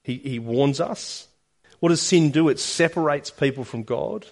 He, 0.06 0.20
he 0.20 0.40
warns 0.40 0.80
us. 0.80 1.28
What 1.82 1.90
does 1.90 2.02
sin 2.02 2.32
do? 2.32 2.48
It 2.48 2.62
separates 2.62 3.30
people 3.30 3.66
from 3.66 3.84
God. 3.84 4.26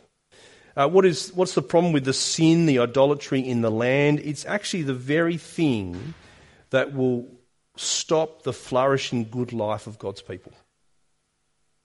Uh, 0.77 0.87
what 0.87 1.05
is, 1.05 1.33
what's 1.33 1.53
the 1.53 1.61
problem 1.61 1.91
with 1.91 2.05
the 2.05 2.13
sin, 2.13 2.65
the 2.65 2.79
idolatry 2.79 3.41
in 3.41 3.59
the 3.59 3.69
land? 3.69 4.21
It's 4.21 4.45
actually 4.45 4.83
the 4.83 4.93
very 4.93 5.35
thing 5.35 6.13
that 6.69 6.93
will 6.93 7.27
stop 7.75 8.43
the 8.43 8.53
flourishing 8.53 9.27
good 9.29 9.51
life 9.51 9.85
of 9.85 9.99
God's 9.99 10.21
people. 10.21 10.53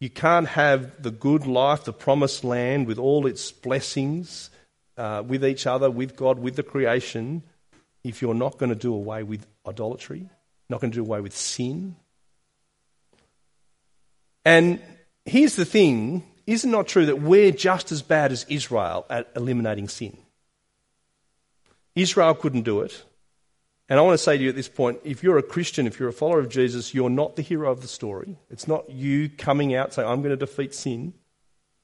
You 0.01 0.09
can't 0.09 0.49
have 0.49 1.03
the 1.03 1.11
good 1.11 1.47
life, 1.47 1.85
the 1.85 1.93
promised 1.93 2.43
land 2.43 2.87
with 2.87 2.99
all 2.99 3.27
its 3.27 3.53
blessings, 3.53 4.51
uh, 4.97 5.23
with 5.27 5.45
each 5.45 5.67
other, 5.67 5.91
with 5.91 6.17
God, 6.17 6.39
with 6.39 6.57
the 6.57 6.63
creation, 6.63 7.43
if 8.03 8.23
you're 8.23 8.35
not 8.35 8.57
going 8.57 8.71
to 8.71 8.75
do 8.75 8.95
away 8.95 9.23
with 9.23 9.47
idolatry, 9.67 10.29
not 10.71 10.81
going 10.81 10.91
to 10.91 10.97
do 10.97 11.03
away 11.03 11.21
with 11.21 11.37
sin. 11.37 11.97
And 14.45 14.81
here's 15.27 15.57
the 15.57 15.67
thing 15.67 16.25
is 16.47 16.65
it 16.65 16.69
not 16.69 16.89
true 16.89 17.07
that 17.07 17.21
we're 17.21 17.53
just 17.53 17.93
as 17.93 18.03
bad 18.03 18.33
as 18.33 18.45
Israel 18.49 19.07
at 19.11 19.31
eliminating 19.37 19.89
sin? 19.89 20.17
Israel 21.95 22.35
couldn't 22.35 22.63
do 22.63 22.81
it. 22.81 23.05
And 23.91 23.99
I 23.99 24.03
want 24.03 24.15
to 24.15 24.23
say 24.23 24.39
to 24.39 24.43
you 24.43 24.49
at 24.49 24.55
this 24.55 24.69
point 24.69 25.01
if 25.05 25.25
you're 25.25 25.37
a 25.37 25.43
Christian, 25.43 25.89
if 25.89 25.99
you're 25.99 26.09
a 26.09 26.13
follower 26.13 26.39
of 26.39 26.49
Jesus, 26.49 26.95
you're 26.95 27.11
not 27.11 27.35
the 27.35 27.43
hero 27.43 27.71
of 27.71 27.83
the 27.83 27.89
story. 27.89 28.39
It's 28.49 28.69
not 28.69 28.89
you 28.89 29.29
coming 29.29 29.75
out 29.75 29.93
saying, 29.93 30.09
I'm 30.09 30.23
going 30.23 30.31
to 30.31 30.37
defeat 30.37 30.75
sin. 30.75 31.13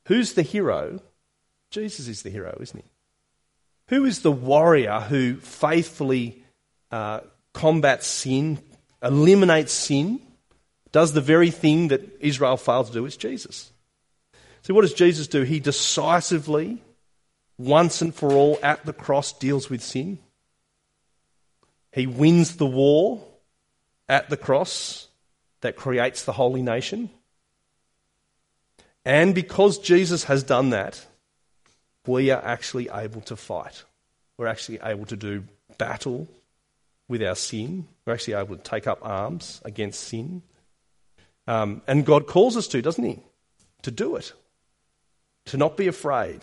Who's 0.06 0.34
the 0.34 0.42
hero? 0.42 1.00
Jesus 1.72 2.06
is 2.06 2.22
the 2.22 2.30
hero, 2.30 2.56
isn't 2.60 2.78
he? 2.78 2.88
Who 3.88 4.04
is 4.04 4.22
the 4.22 4.30
warrior 4.32 5.00
who 5.00 5.36
faithfully 5.36 6.44
uh, 6.92 7.20
combats 7.52 8.06
sin, 8.06 8.60
eliminates 9.02 9.72
sin, 9.72 10.20
does 10.92 11.12
the 11.12 11.20
very 11.20 11.50
thing 11.50 11.88
that 11.88 12.02
Israel 12.20 12.56
failed 12.56 12.86
to 12.86 12.92
do? 12.92 13.04
It's 13.04 13.16
Jesus. 13.16 13.72
So, 14.62 14.74
what 14.74 14.82
does 14.82 14.94
Jesus 14.94 15.26
do? 15.26 15.42
He 15.42 15.58
decisively, 15.58 16.82
once 17.58 18.00
and 18.00 18.14
for 18.14 18.32
all, 18.32 18.58
at 18.62 18.86
the 18.86 18.92
cross, 18.92 19.32
deals 19.32 19.68
with 19.68 19.82
sin. 19.82 20.18
He 21.96 22.06
wins 22.06 22.56
the 22.56 22.66
war 22.66 23.24
at 24.06 24.28
the 24.28 24.36
cross 24.36 25.08
that 25.62 25.76
creates 25.76 26.24
the 26.24 26.32
holy 26.32 26.60
nation. 26.60 27.08
And 29.06 29.34
because 29.34 29.78
Jesus 29.78 30.24
has 30.24 30.42
done 30.42 30.70
that, 30.70 31.06
we 32.06 32.28
are 32.30 32.44
actually 32.44 32.90
able 32.92 33.22
to 33.22 33.34
fight. 33.34 33.84
We're 34.36 34.46
actually 34.46 34.78
able 34.82 35.06
to 35.06 35.16
do 35.16 35.44
battle 35.78 36.28
with 37.08 37.22
our 37.22 37.34
sin. 37.34 37.88
We're 38.04 38.12
actually 38.12 38.34
able 38.34 38.56
to 38.56 38.62
take 38.62 38.86
up 38.86 38.98
arms 39.00 39.62
against 39.64 40.00
sin. 40.00 40.42
Um, 41.46 41.80
and 41.86 42.04
God 42.04 42.26
calls 42.26 42.58
us 42.58 42.68
to, 42.68 42.82
doesn't 42.82 43.04
He? 43.04 43.20
To 43.84 43.90
do 43.90 44.16
it. 44.16 44.34
To 45.46 45.56
not 45.56 45.78
be 45.78 45.86
afraid. 45.86 46.40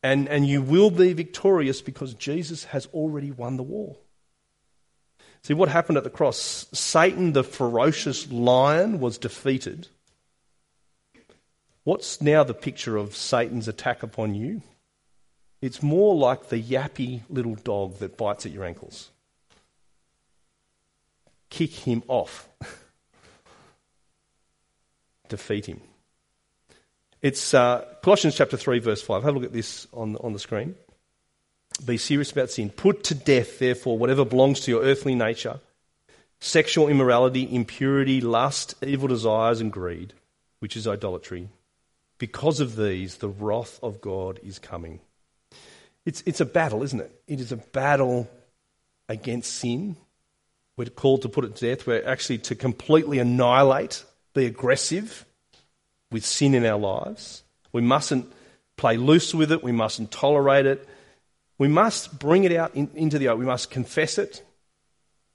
And, 0.00 0.28
and 0.28 0.46
you 0.46 0.62
will 0.62 0.92
be 0.92 1.12
victorious 1.12 1.82
because 1.82 2.14
Jesus 2.14 2.62
has 2.66 2.86
already 2.94 3.32
won 3.32 3.56
the 3.56 3.64
war. 3.64 3.96
See, 5.44 5.54
what 5.54 5.68
happened 5.68 5.98
at 5.98 6.04
the 6.04 6.10
cross? 6.10 6.66
Satan, 6.72 7.32
the 7.32 7.42
ferocious 7.42 8.30
lion, 8.30 9.00
was 9.00 9.18
defeated. 9.18 9.88
What's 11.84 12.20
now 12.20 12.44
the 12.44 12.54
picture 12.54 12.96
of 12.96 13.16
Satan's 13.16 13.66
attack 13.66 14.04
upon 14.04 14.36
you? 14.36 14.62
It's 15.60 15.82
more 15.82 16.14
like 16.14 16.48
the 16.48 16.62
yappy 16.62 17.22
little 17.28 17.56
dog 17.56 17.98
that 17.98 18.16
bites 18.16 18.46
at 18.46 18.52
your 18.52 18.64
ankles. 18.64 19.10
Kick 21.50 21.70
him 21.70 22.04
off. 22.06 22.48
Defeat 25.28 25.66
him. 25.66 25.80
It's 27.20 27.54
uh, 27.54 27.84
Colossians 28.02 28.36
chapter 28.36 28.56
3, 28.56 28.78
verse 28.78 29.02
5. 29.02 29.22
Have 29.22 29.34
a 29.34 29.38
look 29.38 29.46
at 29.46 29.52
this 29.52 29.88
on, 29.92 30.16
on 30.16 30.32
the 30.32 30.38
screen. 30.38 30.76
Be 31.84 31.96
serious 31.96 32.32
about 32.32 32.50
sin. 32.50 32.70
Put 32.70 33.04
to 33.04 33.14
death, 33.14 33.58
therefore, 33.58 33.98
whatever 33.98 34.24
belongs 34.24 34.60
to 34.60 34.70
your 34.70 34.82
earthly 34.82 35.14
nature 35.14 35.60
sexual 36.40 36.88
immorality, 36.88 37.48
impurity, 37.54 38.20
lust, 38.20 38.74
evil 38.84 39.06
desires, 39.06 39.60
and 39.60 39.72
greed, 39.72 40.12
which 40.58 40.76
is 40.76 40.88
idolatry. 40.88 41.48
Because 42.18 42.58
of 42.58 42.74
these, 42.74 43.18
the 43.18 43.28
wrath 43.28 43.78
of 43.80 44.00
God 44.00 44.40
is 44.42 44.58
coming. 44.58 44.98
It's, 46.04 46.22
it's 46.26 46.40
a 46.40 46.44
battle, 46.44 46.82
isn't 46.82 47.00
it? 47.00 47.22
It 47.28 47.40
is 47.40 47.52
a 47.52 47.56
battle 47.56 48.28
against 49.08 49.54
sin. 49.54 49.96
We're 50.76 50.86
called 50.86 51.22
to 51.22 51.28
put 51.28 51.44
it 51.44 51.54
to 51.56 51.68
death. 51.68 51.86
We're 51.86 52.06
actually 52.06 52.38
to 52.38 52.56
completely 52.56 53.20
annihilate, 53.20 54.04
be 54.34 54.46
aggressive 54.46 55.24
with 56.10 56.24
sin 56.24 56.54
in 56.54 56.66
our 56.66 56.78
lives. 56.78 57.44
We 57.72 57.82
mustn't 57.82 58.32
play 58.76 58.96
loose 58.96 59.32
with 59.32 59.52
it. 59.52 59.62
We 59.62 59.72
mustn't 59.72 60.10
tolerate 60.10 60.66
it. 60.66 60.88
We 61.58 61.68
must 61.68 62.18
bring 62.18 62.44
it 62.44 62.52
out 62.52 62.74
in, 62.74 62.90
into 62.94 63.18
the 63.18 63.28
open. 63.28 63.40
We 63.40 63.46
must 63.46 63.70
confess 63.70 64.18
it, 64.18 64.44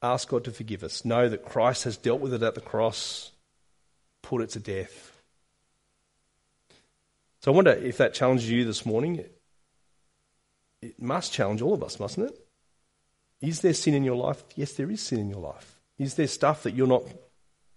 ask 0.01 0.27
God 0.27 0.43
to 0.45 0.51
forgive 0.51 0.83
us, 0.83 1.05
know 1.05 1.29
that 1.29 1.45
Christ 1.45 1.83
has 1.85 1.97
dealt 1.97 2.21
with 2.21 2.33
it 2.33 2.43
at 2.43 2.55
the 2.55 2.61
cross, 2.61 3.31
put 4.21 4.41
it 4.41 4.49
to 4.51 4.59
death. 4.59 5.13
So 7.41 7.51
I 7.51 7.55
wonder 7.55 7.71
if 7.71 7.97
that 7.97 8.13
challenges 8.13 8.49
you 8.49 8.65
this 8.65 8.85
morning. 8.85 9.23
It 10.81 11.01
must 11.01 11.31
challenge 11.31 11.61
all 11.61 11.73
of 11.73 11.83
us, 11.83 11.99
mustn't 11.99 12.29
it? 12.29 12.47
Is 13.39 13.61
there 13.61 13.73
sin 13.73 13.93
in 13.93 14.03
your 14.03 14.15
life? 14.15 14.43
Yes, 14.55 14.73
there 14.73 14.89
is 14.89 15.01
sin 15.01 15.19
in 15.19 15.29
your 15.29 15.39
life. 15.39 15.79
Is 15.97 16.15
there 16.15 16.27
stuff 16.27 16.63
that 16.63 16.73
you're 16.73 16.87
not 16.87 17.03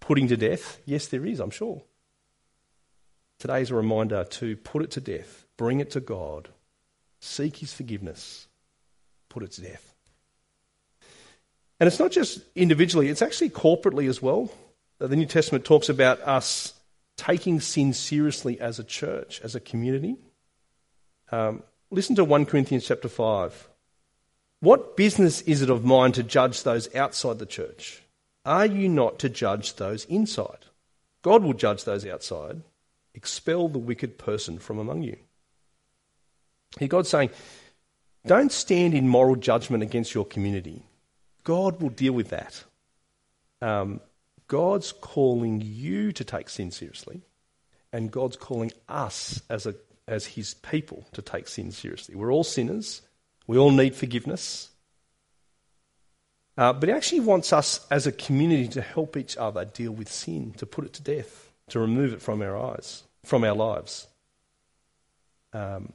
putting 0.01 0.29
to 0.29 0.37
death? 0.37 0.81
Yes, 0.87 1.07
there 1.07 1.25
is, 1.25 1.41
I'm 1.41 1.51
sure. 1.51 1.83
Today 3.39 3.63
is 3.63 3.71
a 3.71 3.75
reminder 3.75 4.25
to 4.25 4.57
put 4.57 4.83
it 4.83 4.91
to 4.93 5.01
death, 5.01 5.47
bring 5.57 5.81
it 5.81 5.91
to 5.93 6.01
God, 6.01 6.49
seek 7.21 7.57
his 7.57 7.73
forgiveness, 7.73 8.49
put 9.29 9.43
it 9.43 9.53
to 9.53 9.63
death. 9.63 9.95
And 11.79 11.87
it's 11.87 11.99
not 11.99 12.11
just 12.11 12.41
individually, 12.55 13.09
it's 13.09 13.23
actually 13.23 13.51
corporately 13.51 14.09
as 14.09 14.21
well. 14.21 14.53
The 14.99 15.17
New 15.17 15.27
Testament 15.27 15.65
talks 15.65 15.89
about 15.89 16.21
us 16.21 16.75
taking 17.17 17.61
sin 17.61 17.93
seriously 17.93 18.61
as 18.61 18.79
a 18.79 18.85
church, 18.85 19.41
as 19.43 19.55
a 19.55 19.61
community. 19.61 20.17
Um, 21.33 21.63
listen 21.91 22.17
to 22.17 22.25
1 22.25 22.47
Corinthians 22.47 22.87
chapter 22.87 23.09
5. 23.09 23.69
What 24.61 24.97
business 24.97 25.41
is 25.43 25.63
it 25.63 25.71
of 25.71 25.85
mine 25.85 26.13
to 26.13 26.23
judge 26.23 26.63
those 26.63 26.95
outside 26.95 27.39
the 27.39 27.47
church? 27.47 28.03
Are 28.45 28.67
you 28.67 28.89
not 28.89 29.19
to 29.21 29.31
judge 29.31 29.77
those 29.77 30.05
inside? 30.05 30.67
God 31.23 31.43
will 31.43 31.55
judge 31.55 31.85
those 31.85 32.07
outside. 32.07 32.63
Expel 33.15 33.69
the 33.69 33.79
wicked 33.79 34.19
person 34.19 34.59
from 34.59 34.79
among 34.79 35.03
you. 35.03 35.17
Here, 36.79 36.89
God's 36.89 37.09
saying, 37.09 37.31
don't 38.27 38.53
stand 38.53 38.95
in 38.95 39.09
moral 39.09 39.37
judgment 39.37 39.83
against 39.83 40.15
your 40.15 40.25
community. 40.25 40.83
God 41.45 41.81
will 41.81 41.89
deal 41.89 42.13
with 42.13 42.31
that. 42.31 42.63
Um, 43.63 44.01
God's 44.47 44.93
calling 44.93 45.63
you 45.65 46.13
to 46.13 46.25
take 46.25 46.49
sin 46.49 46.71
seriously, 46.71 47.23
and 47.93 48.11
God's 48.11 48.37
calling 48.37 48.73
us 48.89 49.41
as, 49.49 49.67
a, 49.67 49.75
as 50.07 50.27
His 50.27 50.55
people 50.55 51.07
to 51.13 51.23
take 51.23 51.49
sin 51.49 51.71
seriously. 51.73 52.15
We're 52.15 52.33
all 52.33 52.45
sinners, 52.45 53.03
we 53.47 53.59
all 53.59 53.71
need 53.71 53.95
forgiveness. 53.95 54.69
Uh, 56.59 56.73
but 56.73 56.89
He 56.89 56.95
actually 56.95 57.21
wants 57.21 57.53
us 57.53 57.87
as 57.91 58.07
a 58.07 58.13
community 58.13 58.69
to 58.69 58.83
help 58.83 59.17
each 59.17 59.37
other 59.37 59.65
deal 59.65 59.93
with 59.93 60.11
sin, 60.11 60.53
to 60.59 60.67
put 60.67 60.85
it 60.85 60.93
to 60.95 61.03
death, 61.03 61.53
to 61.69 61.79
remove 61.79 62.13
it 62.13 62.21
from 62.21 62.43
our 62.43 62.57
eyes, 62.57 63.05
from 63.25 63.45
our 63.45 63.55
lives. 63.55 64.09
Um, 65.53 65.93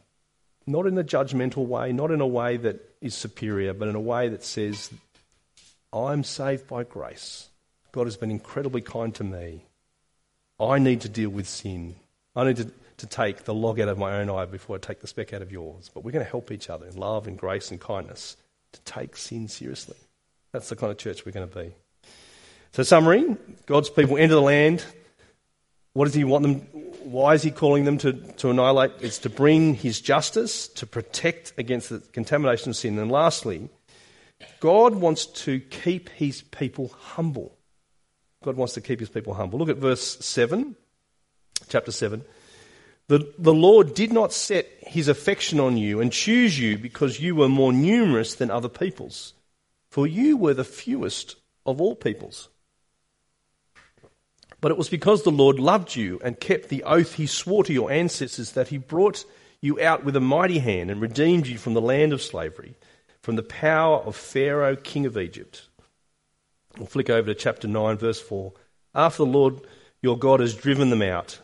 not 0.68 0.88
in 0.88 0.98
a 0.98 1.04
judgmental 1.04 1.66
way, 1.66 1.92
not 1.94 2.12
in 2.12 2.22
a 2.22 2.28
way 2.28 2.58
that 2.58 2.96
is 3.02 3.14
superior, 3.14 3.74
but 3.74 3.88
in 3.88 3.96
a 3.96 4.00
way 4.00 4.30
that 4.30 4.44
says, 4.44 4.92
I'm 5.94 6.24
saved 6.24 6.68
by 6.68 6.84
grace. 6.84 7.50
God 7.92 8.08
has 8.08 8.18
been 8.18 8.32
incredibly 8.32 8.82
kind 8.82 9.14
to 9.16 9.24
me. 9.24 9.66
I 10.60 10.80
need 10.80 11.02
to 11.02 11.10
deal 11.10 11.30
with 11.30 11.48
sin. 11.48 11.96
I 12.36 12.46
need 12.46 12.58
to, 12.58 12.72
to 12.98 13.08
take 13.08 13.44
the 13.44 13.54
log 13.54 13.80
out 13.80 13.90
of 13.90 13.98
my 13.98 14.18
own 14.18 14.30
eye 14.30 14.46
before 14.46 14.76
I 14.76 14.80
take 14.80 15.02
the 15.02 15.08
speck 15.08 15.34
out 15.34 15.42
of 15.42 15.52
yours. 15.52 15.90
But 15.94 16.04
we're 16.04 16.12
going 16.12 16.26
to 16.26 16.30
help 16.30 16.52
each 16.52 16.70
other 16.70 16.88
in 16.88 16.98
love 16.98 17.28
and 17.28 17.38
grace 17.38 17.72
and 17.72 17.80
kindness 17.80 18.36
to 18.74 18.82
take 18.82 19.16
sin 19.16 19.48
seriously. 19.48 19.98
That's 20.52 20.70
the 20.70 20.76
kind 20.76 20.92
of 20.92 20.98
church 20.98 21.26
we're 21.26 21.32
going 21.32 21.50
to 21.50 21.56
be. 21.56 21.74
So, 22.72 22.84
summary 22.84 23.38
God's 23.66 23.90
people 23.90 24.18
enter 24.18 24.36
the 24.36 24.42
land. 24.42 24.84
What 25.96 26.06
does 26.06 26.14
He 26.14 26.26
want 26.26 26.44
them? 26.44 26.56
Why 27.06 27.36
is 27.36 27.42
He 27.42 27.52
calling 27.52 27.86
them 27.86 27.98
to, 28.00 28.12
to 28.12 28.50
annihilate? 28.50 28.92
It's 29.00 29.20
to 29.20 29.30
bring 29.30 29.76
His 29.76 30.02
justice, 30.02 30.68
to 30.68 30.86
protect 30.86 31.54
against 31.58 31.90
the 31.90 32.00
contamination 32.00 32.72
of 32.72 32.76
sin. 32.76 33.00
And 33.00 33.10
lastly, 33.10 33.70
God 34.60 34.96
wants 34.96 35.26
to 35.46 35.62
keep 35.62 36.10
His 36.10 36.42
people 36.42 36.90
humble. 37.00 37.58
God 38.44 38.58
wants 38.58 38.74
to 38.74 38.82
keep 38.82 39.00
His 39.00 39.08
people 39.08 39.36
humble. 39.36 39.58
Look 39.58 39.70
at 39.70 39.78
verse 39.78 40.18
7, 40.20 40.76
chapter 41.70 41.94
7. 41.94 42.26
The, 43.08 43.34
the 43.38 43.54
Lord 43.54 43.94
did 43.94 44.12
not 44.12 44.34
set 44.34 44.68
his 44.82 45.08
affection 45.08 45.62
on 45.62 45.78
you 45.78 46.02
and 46.02 46.12
choose 46.12 46.60
you 46.60 46.78
because 46.78 47.22
you 47.22 47.36
were 47.36 47.48
more 47.48 47.72
numerous 47.72 48.36
than 48.36 48.52
other 48.52 48.68
peoples, 48.68 49.34
for 49.90 50.06
you 50.06 50.36
were 50.36 50.56
the 50.56 50.66
fewest 50.66 51.36
of 51.66 51.80
all 51.80 51.96
peoples. 51.96 52.50
But 54.66 54.72
it 54.72 54.80
was 54.80 54.90
because 54.90 55.22
the 55.22 55.30
Lord 55.30 55.60
loved 55.60 55.96
you 55.96 56.20
and 56.24 56.40
kept 56.40 56.70
the 56.70 56.82
oath 56.86 57.14
he 57.14 57.28
swore 57.28 57.64
to 57.66 57.72
your 57.72 57.92
ancestors 57.92 58.54
that 58.54 58.70
he 58.70 58.80
brought 58.80 59.24
you 59.62 59.80
out 59.80 60.04
with 60.04 60.16
a 60.16 60.20
mighty 60.20 60.58
hand 60.58 60.90
and 60.90 61.00
redeemed 61.00 61.46
you 61.46 61.60
from 61.60 61.76
the 61.76 61.82
land 61.82 62.14
of 62.14 62.22
slavery, 62.24 62.74
from 63.22 63.36
the 63.36 63.44
power 63.44 63.98
of 63.98 64.16
Pharaoh, 64.16 64.76
king 64.76 65.06
of 65.06 65.20
Egypt. 65.20 65.68
We'll 66.80 66.88
flick 66.88 67.12
over 67.12 67.32
to 67.32 67.36
chapter 67.36 67.68
9, 67.68 67.98
verse 67.98 68.20
4. 68.20 68.54
After 68.96 69.18
the 69.24 69.30
Lord 69.30 69.60
your 70.02 70.18
God 70.18 70.40
has 70.40 70.56
driven 70.56 70.90
them 70.90 71.04
out 71.04 71.40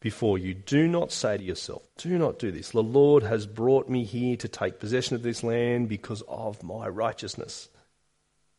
before 0.00 0.38
you, 0.38 0.54
do 0.54 0.88
not 0.88 1.12
say 1.12 1.36
to 1.36 1.44
yourself, 1.44 1.82
Do 1.98 2.16
not 2.16 2.38
do 2.38 2.50
this. 2.50 2.70
The 2.70 2.82
Lord 2.82 3.22
has 3.22 3.46
brought 3.46 3.90
me 3.90 4.04
here 4.04 4.38
to 4.38 4.48
take 4.48 4.80
possession 4.80 5.14
of 5.14 5.22
this 5.22 5.44
land 5.44 5.90
because 5.90 6.22
of 6.26 6.62
my 6.62 6.88
righteousness. 6.88 7.68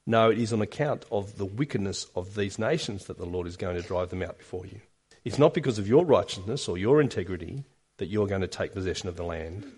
No, 0.07 0.31
it 0.31 0.39
is 0.39 0.51
on 0.51 0.61
account 0.61 1.05
of 1.11 1.37
the 1.37 1.45
wickedness 1.45 2.07
of 2.15 2.35
these 2.35 2.57
nations 2.57 3.05
that 3.05 3.17
the 3.17 3.25
Lord 3.25 3.47
is 3.47 3.57
going 3.57 3.75
to 3.75 3.87
drive 3.87 4.09
them 4.09 4.23
out 4.23 4.37
before 4.37 4.65
you. 4.65 4.81
It's 5.23 5.37
not 5.37 5.53
because 5.53 5.77
of 5.77 5.87
your 5.87 6.05
righteousness 6.05 6.67
or 6.67 6.77
your 6.77 6.99
integrity 6.99 7.63
that 7.97 8.07
you're 8.07 8.27
going 8.27 8.41
to 8.41 8.47
take 8.47 8.73
possession 8.73 9.09
of 9.09 9.15
the 9.15 9.23
land. 9.23 9.71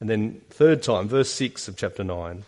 And 0.00 0.10
then, 0.10 0.40
third 0.50 0.82
time, 0.82 1.08
verse 1.08 1.30
6 1.30 1.68
of 1.68 1.76
chapter 1.76 2.02
9. 2.02 2.44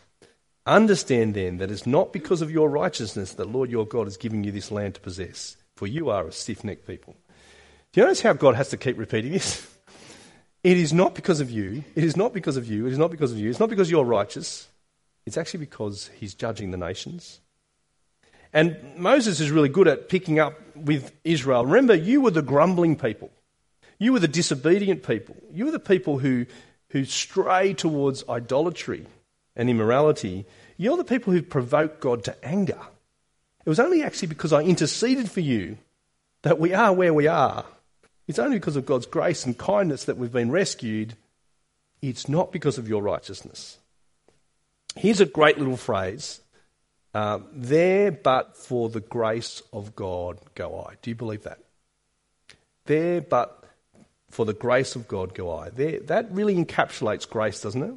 Understand 0.66 1.34
then 1.34 1.58
that 1.58 1.70
it's 1.70 1.86
not 1.86 2.12
because 2.12 2.42
of 2.42 2.50
your 2.50 2.68
righteousness 2.68 3.34
that 3.34 3.48
Lord 3.48 3.70
your 3.70 3.86
God 3.86 4.08
is 4.08 4.16
giving 4.16 4.42
you 4.42 4.50
this 4.50 4.72
land 4.72 4.96
to 4.96 5.00
possess, 5.00 5.56
for 5.76 5.86
you 5.86 6.10
are 6.10 6.26
a 6.26 6.32
stiff 6.32 6.64
necked 6.64 6.88
people. 6.88 7.14
Do 7.92 8.00
you 8.00 8.06
notice 8.06 8.20
how 8.20 8.32
God 8.32 8.56
has 8.56 8.70
to 8.70 8.76
keep 8.76 8.98
repeating 8.98 9.32
this? 9.32 9.66
It 10.64 10.78
is 10.78 10.92
not 10.92 11.14
because 11.14 11.38
of 11.38 11.48
you. 11.48 11.84
It 11.94 12.02
is 12.02 12.16
not 12.16 12.32
because 12.32 12.56
of 12.56 12.66
you. 12.66 12.88
It 12.88 12.92
is 12.92 12.98
not 12.98 13.12
because 13.12 13.30
of 13.30 13.38
you. 13.38 13.48
It's 13.48 13.60
not 13.60 13.70
because 13.70 13.88
you're 13.88 14.02
righteous. 14.02 14.66
It's 15.26 15.36
actually 15.36 15.60
because 15.60 16.08
he's 16.18 16.34
judging 16.34 16.70
the 16.70 16.76
nations. 16.76 17.40
And 18.52 18.78
Moses 18.96 19.40
is 19.40 19.50
really 19.50 19.68
good 19.68 19.88
at 19.88 20.08
picking 20.08 20.38
up 20.38 20.54
with 20.76 21.12
Israel. 21.24 21.66
Remember, 21.66 21.94
you 21.94 22.20
were 22.20 22.30
the 22.30 22.42
grumbling 22.42 22.96
people. 22.96 23.30
You 23.98 24.12
were 24.12 24.20
the 24.20 24.28
disobedient 24.28 25.02
people. 25.02 25.36
You 25.52 25.66
were 25.66 25.72
the 25.72 25.78
people 25.78 26.18
who, 26.18 26.46
who 26.90 27.04
stray 27.04 27.74
towards 27.74 28.24
idolatry 28.28 29.06
and 29.56 29.68
immorality. 29.68 30.46
You're 30.76 30.96
the 30.96 31.04
people 31.04 31.32
who 31.32 31.42
provoked 31.42 32.00
God 32.00 32.24
to 32.24 32.44
anger. 32.44 32.80
It 33.64 33.68
was 33.68 33.80
only 33.80 34.02
actually 34.02 34.28
because 34.28 34.52
I 34.52 34.62
interceded 34.62 35.30
for 35.30 35.40
you 35.40 35.76
that 36.42 36.60
we 36.60 36.72
are 36.72 36.92
where 36.92 37.12
we 37.12 37.26
are. 37.26 37.64
It's 38.28 38.38
only 38.38 38.58
because 38.58 38.76
of 38.76 38.86
God's 38.86 39.06
grace 39.06 39.44
and 39.44 39.58
kindness 39.58 40.04
that 40.04 40.18
we've 40.18 40.32
been 40.32 40.52
rescued. 40.52 41.14
It's 42.00 42.28
not 42.28 42.52
because 42.52 42.78
of 42.78 42.88
your 42.88 43.02
righteousness. 43.02 43.78
Here's 44.96 45.20
a 45.20 45.26
great 45.26 45.58
little 45.58 45.76
phrase 45.76 46.40
uh, 47.14 47.40
There 47.52 48.10
but 48.10 48.56
for 48.56 48.88
the 48.88 49.00
grace 49.00 49.62
of 49.72 49.94
God 49.94 50.38
go 50.54 50.80
I. 50.80 50.94
Do 51.02 51.10
you 51.10 51.14
believe 51.14 51.42
that? 51.44 51.58
There 52.86 53.20
but 53.20 53.64
for 54.30 54.44
the 54.44 54.54
grace 54.54 54.96
of 54.96 55.08
God 55.08 55.34
go 55.34 55.56
I. 55.56 55.70
There, 55.70 56.00
that 56.00 56.30
really 56.32 56.56
encapsulates 56.56 57.28
grace, 57.28 57.60
doesn't 57.60 57.82
it? 57.82 57.94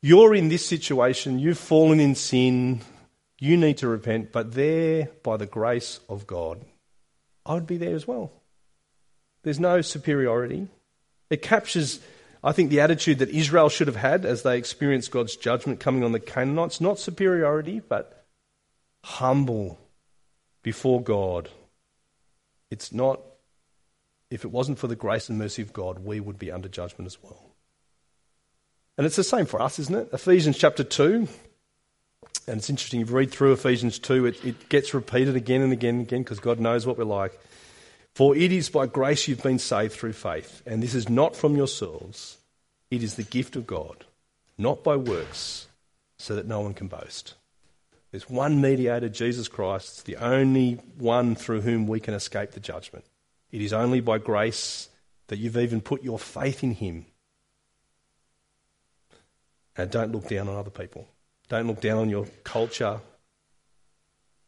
You're 0.00 0.34
in 0.34 0.48
this 0.48 0.66
situation, 0.66 1.38
you've 1.38 1.58
fallen 1.58 2.00
in 2.00 2.16
sin, 2.16 2.80
you 3.38 3.56
need 3.56 3.78
to 3.78 3.88
repent, 3.88 4.32
but 4.32 4.54
there, 4.54 5.08
by 5.22 5.36
the 5.36 5.46
grace 5.46 6.00
of 6.08 6.26
God, 6.26 6.60
I 7.46 7.54
would 7.54 7.66
be 7.66 7.76
there 7.76 7.94
as 7.94 8.06
well. 8.06 8.32
There's 9.44 9.60
no 9.60 9.80
superiority. 9.80 10.66
It 11.30 11.42
captures 11.42 12.00
I 12.44 12.52
think 12.52 12.70
the 12.70 12.80
attitude 12.80 13.20
that 13.20 13.30
Israel 13.30 13.68
should 13.68 13.86
have 13.86 13.96
had 13.96 14.24
as 14.24 14.42
they 14.42 14.58
experienced 14.58 15.12
God's 15.12 15.36
judgment 15.36 15.78
coming 15.78 16.02
on 16.02 16.12
the 16.12 16.20
Canaanites, 16.20 16.80
not 16.80 16.98
superiority, 16.98 17.80
but 17.80 18.24
humble 19.04 19.78
before 20.62 21.02
God. 21.02 21.48
It's 22.70 22.92
not, 22.92 23.20
if 24.30 24.44
it 24.44 24.50
wasn't 24.50 24.78
for 24.78 24.88
the 24.88 24.96
grace 24.96 25.28
and 25.28 25.38
mercy 25.38 25.62
of 25.62 25.72
God, 25.72 26.00
we 26.00 26.18
would 26.18 26.38
be 26.38 26.50
under 26.50 26.68
judgment 26.68 27.06
as 27.06 27.22
well. 27.22 27.52
And 28.98 29.06
it's 29.06 29.16
the 29.16 29.24
same 29.24 29.46
for 29.46 29.62
us, 29.62 29.78
isn't 29.78 29.94
it? 29.94 30.08
Ephesians 30.12 30.58
chapter 30.58 30.84
2. 30.84 31.28
And 32.48 32.58
it's 32.58 32.70
interesting, 32.70 33.00
you 33.00 33.06
read 33.06 33.30
through 33.30 33.52
Ephesians 33.52 33.98
2, 34.00 34.26
it, 34.26 34.44
it 34.44 34.68
gets 34.68 34.94
repeated 34.94 35.36
again 35.36 35.62
and 35.62 35.72
again 35.72 35.96
and 35.96 36.02
again 36.02 36.22
because 36.22 36.40
God 36.40 36.58
knows 36.58 36.86
what 36.86 36.98
we're 36.98 37.04
like. 37.04 37.38
For 38.14 38.36
it 38.36 38.52
is 38.52 38.68
by 38.68 38.86
grace 38.86 39.26
you've 39.26 39.42
been 39.42 39.58
saved 39.58 39.94
through 39.94 40.12
faith, 40.12 40.62
and 40.66 40.82
this 40.82 40.94
is 40.94 41.08
not 41.08 41.34
from 41.34 41.56
yourselves. 41.56 42.36
It 42.90 43.02
is 43.02 43.14
the 43.14 43.22
gift 43.22 43.56
of 43.56 43.66
God, 43.66 44.04
not 44.58 44.84
by 44.84 44.96
works, 44.96 45.66
so 46.18 46.34
that 46.34 46.46
no 46.46 46.60
one 46.60 46.74
can 46.74 46.88
boast. 46.88 47.34
There's 48.10 48.28
one 48.28 48.60
mediator, 48.60 49.08
Jesus 49.08 49.48
Christ. 49.48 50.04
The 50.04 50.16
only 50.16 50.74
one 50.98 51.34
through 51.34 51.62
whom 51.62 51.86
we 51.86 51.98
can 51.98 52.12
escape 52.12 52.50
the 52.50 52.60
judgment. 52.60 53.06
It 53.50 53.62
is 53.62 53.72
only 53.72 54.00
by 54.00 54.18
grace 54.18 54.90
that 55.28 55.38
you've 55.38 55.56
even 55.56 55.80
put 55.80 56.02
your 56.02 56.18
faith 56.18 56.62
in 56.62 56.72
Him. 56.72 57.06
And 59.74 59.90
don't 59.90 60.12
look 60.12 60.28
down 60.28 60.50
on 60.50 60.56
other 60.56 60.70
people. 60.70 61.08
Don't 61.48 61.66
look 61.66 61.80
down 61.80 61.98
on 61.98 62.10
your 62.10 62.26
culture, 62.44 63.00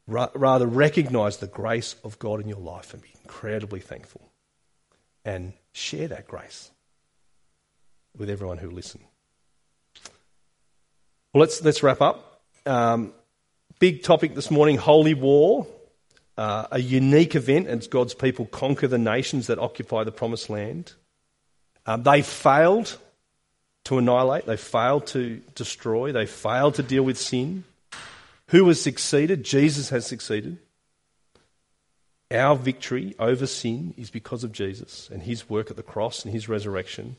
rather 0.06 0.66
recognize 0.66 1.38
the 1.38 1.46
grace 1.46 1.96
of 2.04 2.18
God 2.18 2.40
in 2.40 2.48
your 2.48 2.60
life 2.60 2.92
and 2.92 3.02
be 3.02 3.13
incredibly 3.24 3.80
thankful 3.80 4.20
and 5.24 5.52
share 5.72 6.08
that 6.08 6.28
grace 6.28 6.70
with 8.16 8.30
everyone 8.30 8.58
who 8.58 8.70
listen. 8.70 9.00
Well, 11.32 11.40
let's, 11.40 11.62
let's 11.62 11.82
wrap 11.82 12.00
up. 12.00 12.42
Um, 12.66 13.12
big 13.78 14.02
topic 14.02 14.34
this 14.34 14.50
morning 14.50 14.76
Holy 14.76 15.14
War, 15.14 15.66
uh, 16.36 16.66
a 16.70 16.78
unique 16.78 17.34
event 17.34 17.66
as 17.66 17.88
God's 17.88 18.14
people 18.14 18.46
conquer 18.46 18.86
the 18.86 18.98
nations 18.98 19.46
that 19.48 19.58
occupy 19.58 20.04
the 20.04 20.12
promised 20.12 20.50
land. 20.50 20.92
Um, 21.86 22.02
they 22.02 22.22
failed 22.22 22.96
to 23.84 23.98
annihilate, 23.98 24.46
they 24.46 24.56
failed 24.56 25.06
to 25.08 25.42
destroy, 25.54 26.12
they 26.12 26.26
failed 26.26 26.76
to 26.76 26.82
deal 26.82 27.02
with 27.02 27.18
sin. 27.18 27.64
Who 28.48 28.68
has 28.68 28.80
succeeded? 28.80 29.44
Jesus 29.44 29.88
has 29.90 30.06
succeeded. 30.06 30.58
Our 32.30 32.56
victory 32.56 33.14
over 33.18 33.46
sin 33.46 33.94
is 33.96 34.10
because 34.10 34.44
of 34.44 34.52
Jesus 34.52 35.08
and 35.12 35.22
his 35.22 35.48
work 35.48 35.70
at 35.70 35.76
the 35.76 35.82
cross 35.82 36.24
and 36.24 36.32
his 36.32 36.48
resurrection. 36.48 37.16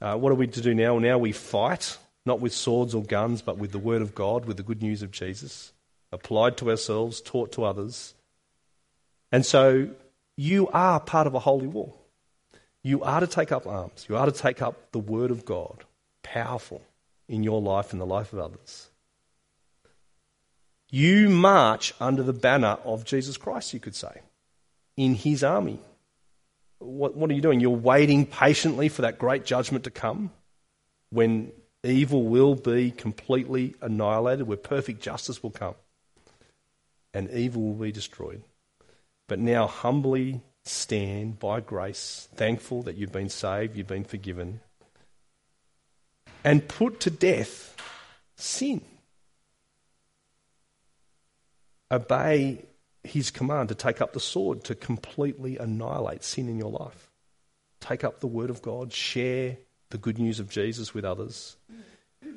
Uh, 0.00 0.16
what 0.16 0.32
are 0.32 0.36
we 0.36 0.46
to 0.46 0.60
do 0.60 0.74
now? 0.74 0.98
Now 0.98 1.18
we 1.18 1.32
fight, 1.32 1.98
not 2.24 2.40
with 2.40 2.52
swords 2.52 2.94
or 2.94 3.02
guns, 3.02 3.42
but 3.42 3.58
with 3.58 3.72
the 3.72 3.78
Word 3.78 4.02
of 4.02 4.14
God, 4.14 4.44
with 4.46 4.56
the 4.56 4.62
good 4.62 4.82
news 4.82 5.02
of 5.02 5.10
Jesus, 5.10 5.72
applied 6.10 6.56
to 6.58 6.70
ourselves, 6.70 7.20
taught 7.20 7.52
to 7.52 7.64
others. 7.64 8.14
And 9.30 9.44
so 9.44 9.88
you 10.36 10.68
are 10.68 11.00
part 11.00 11.26
of 11.26 11.34
a 11.34 11.40
holy 11.40 11.66
war. 11.66 11.94
You 12.82 13.02
are 13.02 13.20
to 13.20 13.26
take 13.26 13.52
up 13.52 13.66
arms. 13.66 14.06
You 14.08 14.16
are 14.16 14.26
to 14.26 14.32
take 14.32 14.62
up 14.62 14.92
the 14.92 14.98
Word 14.98 15.30
of 15.30 15.44
God, 15.44 15.84
powerful 16.22 16.82
in 17.28 17.42
your 17.42 17.60
life 17.60 17.92
and 17.92 18.00
the 18.00 18.06
life 18.06 18.32
of 18.32 18.38
others. 18.38 18.88
You 20.94 21.30
march 21.30 21.94
under 21.98 22.22
the 22.22 22.34
banner 22.34 22.76
of 22.84 23.06
Jesus 23.06 23.38
Christ, 23.38 23.72
you 23.72 23.80
could 23.80 23.94
say, 23.94 24.20
in 24.94 25.14
His 25.14 25.42
army. 25.42 25.78
What, 26.80 27.16
what 27.16 27.30
are 27.30 27.32
you 27.32 27.40
doing? 27.40 27.60
You're 27.60 27.70
waiting 27.70 28.26
patiently 28.26 28.90
for 28.90 29.00
that 29.02 29.18
great 29.18 29.46
judgment 29.46 29.84
to 29.84 29.90
come 29.90 30.32
when 31.08 31.50
evil 31.82 32.24
will 32.24 32.54
be 32.54 32.90
completely 32.90 33.74
annihilated, 33.80 34.46
where 34.46 34.58
perfect 34.58 35.00
justice 35.00 35.42
will 35.42 35.50
come 35.50 35.76
and 37.14 37.30
evil 37.30 37.62
will 37.62 37.84
be 37.86 37.92
destroyed. 37.92 38.42
But 39.28 39.38
now 39.38 39.66
humbly 39.66 40.42
stand 40.64 41.38
by 41.38 41.60
grace, 41.60 42.28
thankful 42.34 42.82
that 42.82 42.96
you've 42.96 43.12
been 43.12 43.30
saved, 43.30 43.78
you've 43.78 43.86
been 43.86 44.04
forgiven, 44.04 44.60
and 46.44 46.68
put 46.68 47.00
to 47.00 47.10
death 47.10 47.74
sin. 48.36 48.82
Obey 51.92 52.64
his 53.04 53.30
command 53.30 53.68
to 53.68 53.74
take 53.74 54.00
up 54.00 54.12
the 54.12 54.20
sword 54.20 54.64
to 54.64 54.74
completely 54.74 55.58
annihilate 55.58 56.24
sin 56.24 56.48
in 56.48 56.58
your 56.58 56.70
life. 56.70 57.10
Take 57.80 58.02
up 58.02 58.20
the 58.20 58.26
word 58.26 58.48
of 58.48 58.62
God, 58.62 58.92
share 58.92 59.58
the 59.90 59.98
good 59.98 60.18
news 60.18 60.40
of 60.40 60.48
Jesus 60.48 60.94
with 60.94 61.04
others. 61.04 61.56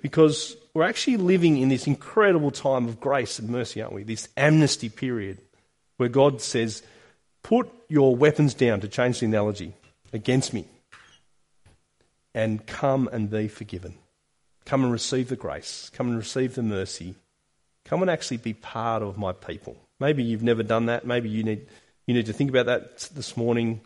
Because 0.01 0.57
we're 0.73 0.83
actually 0.83 1.17
living 1.17 1.57
in 1.57 1.69
this 1.69 1.87
incredible 1.87 2.51
time 2.51 2.87
of 2.87 2.99
grace 2.99 3.39
and 3.39 3.49
mercy, 3.49 3.81
aren't 3.81 3.93
we? 3.93 4.03
This 4.03 4.27
amnesty 4.35 4.89
period 4.89 5.39
where 5.97 6.09
God 6.09 6.41
says, 6.41 6.83
Put 7.43 7.71
your 7.87 8.15
weapons 8.15 8.55
down, 8.55 8.81
to 8.81 8.87
change 8.87 9.19
the 9.19 9.27
analogy, 9.27 9.73
against 10.11 10.53
me, 10.53 10.65
and 12.33 12.65
come 12.65 13.07
and 13.11 13.29
be 13.29 13.47
forgiven. 13.47 13.95
Come 14.65 14.83
and 14.83 14.91
receive 14.91 15.29
the 15.29 15.35
grace. 15.35 15.91
Come 15.93 16.07
and 16.07 16.17
receive 16.17 16.55
the 16.55 16.63
mercy. 16.63 17.13
Come 17.85 18.01
and 18.01 18.09
actually 18.09 18.37
be 18.37 18.53
part 18.53 19.03
of 19.03 19.17
my 19.17 19.31
people. 19.31 19.77
Maybe 19.99 20.23
you've 20.23 20.43
never 20.43 20.63
done 20.63 20.87
that. 20.87 21.05
Maybe 21.05 21.29
you 21.29 21.43
need, 21.43 21.67
you 22.07 22.13
need 22.13 22.25
to 22.25 22.33
think 22.33 22.49
about 22.49 22.65
that 22.65 22.97
this 23.13 23.37
morning. 23.37 23.81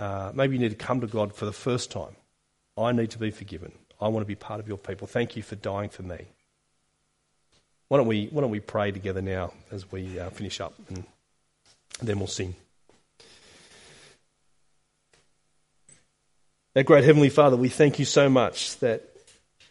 Uh, 0.00 0.32
maybe 0.34 0.56
you 0.56 0.60
need 0.60 0.70
to 0.70 0.76
come 0.76 1.00
to 1.02 1.06
God 1.06 1.34
for 1.34 1.44
the 1.44 1.52
first 1.52 1.90
time. 1.90 2.16
I 2.76 2.92
need 2.92 3.10
to 3.10 3.18
be 3.18 3.30
forgiven. 3.30 3.72
I 4.00 4.08
want 4.08 4.22
to 4.22 4.26
be 4.26 4.34
part 4.34 4.60
of 4.60 4.66
your 4.66 4.78
people. 4.78 5.06
Thank 5.06 5.36
you 5.36 5.42
for 5.42 5.56
dying 5.56 5.90
for 5.90 6.02
me. 6.02 6.26
Why 7.88 7.98
don't 7.98 8.06
we, 8.06 8.26
why 8.26 8.40
don't 8.40 8.50
we 8.50 8.60
pray 8.60 8.90
together 8.90 9.22
now 9.22 9.52
as 9.70 9.92
we 9.92 10.18
uh, 10.18 10.30
finish 10.30 10.60
up 10.60 10.74
and 10.88 11.04
then 12.02 12.18
we'll 12.18 12.26
sing. 12.26 12.56
Our 16.74 16.82
great 16.82 17.04
Heavenly 17.04 17.28
Father, 17.28 17.56
we 17.56 17.68
thank 17.68 18.00
you 18.00 18.04
so 18.04 18.28
much 18.28 18.78
that 18.78 19.13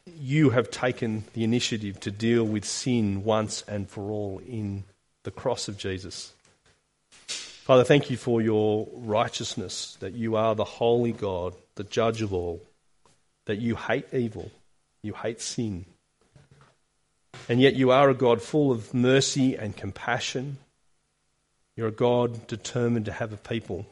you 0.06 0.50
have 0.50 0.70
taken 0.70 1.24
the 1.34 1.44
initiative 1.44 2.00
to 2.02 2.12
deal 2.12 2.44
with 2.44 2.66
sin 2.66 3.24
once 3.24 3.64
and 3.68 3.90
for 3.90 4.12
all 4.12 4.42
in 4.48 4.84
the 5.24 5.32
cross 5.32 5.68
of 5.68 5.78
Jesus. 5.78 6.34
Father, 7.18 7.86
thank 7.86 8.10
you 8.10 8.18
for 8.18 8.42
your 8.42 8.88
righteousness, 8.94 9.98
that 10.02 10.14
you 10.14 10.36
are 10.36 10.54
the 10.54 10.66
holy 10.66 11.14
God, 11.14 11.54
the 11.76 11.86
judge 11.86 12.22
of 12.22 12.34
all, 12.34 12.62
that 13.46 13.60
you 13.60 13.76
hate 13.76 14.06
evil, 14.14 14.52
you 15.02 15.14
hate 15.14 15.40
sin. 15.40 15.86
And 17.48 17.62
yet 17.62 17.76
you 17.76 17.92
are 17.92 18.10
a 18.10 18.14
God 18.14 18.42
full 18.42 18.72
of 18.72 18.94
mercy 18.94 19.56
and 19.56 19.76
compassion. 19.76 20.58
You're 21.76 21.88
a 21.88 21.92
God 21.92 22.48
determined 22.48 23.06
to 23.06 23.14
have 23.14 23.32
a 23.32 23.38
people 23.38 23.86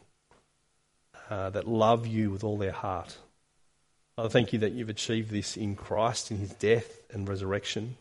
uh, 1.29 1.49
that 1.51 1.67
love 1.67 2.05
you 2.05 2.29
with 2.29 2.43
all 2.43 2.57
their 2.57 2.71
heart. 2.73 3.17
Father, 4.15 4.29
thank 4.29 4.53
you 4.53 4.59
that 4.59 4.73
you've 4.73 4.89
achieved 4.89 5.31
this 5.31 5.55
in 5.55 5.75
Christ, 5.75 6.31
in 6.31 6.37
his 6.37 6.53
death 6.53 7.01
and 7.11 7.27
resurrection. 7.27 7.97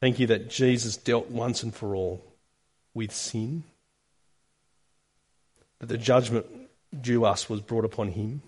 Thank 0.00 0.18
you 0.18 0.26
that 0.28 0.48
Jesus 0.50 0.96
dealt 0.96 1.30
once 1.30 1.62
and 1.62 1.74
for 1.74 1.94
all 1.94 2.24
with 2.94 3.12
sin, 3.12 3.64
that 5.80 5.86
the 5.86 5.98
judgment 5.98 6.46
due 7.00 7.24
us 7.24 7.48
was 7.48 7.60
brought 7.60 7.84
upon 7.84 8.08
him. 8.08 8.42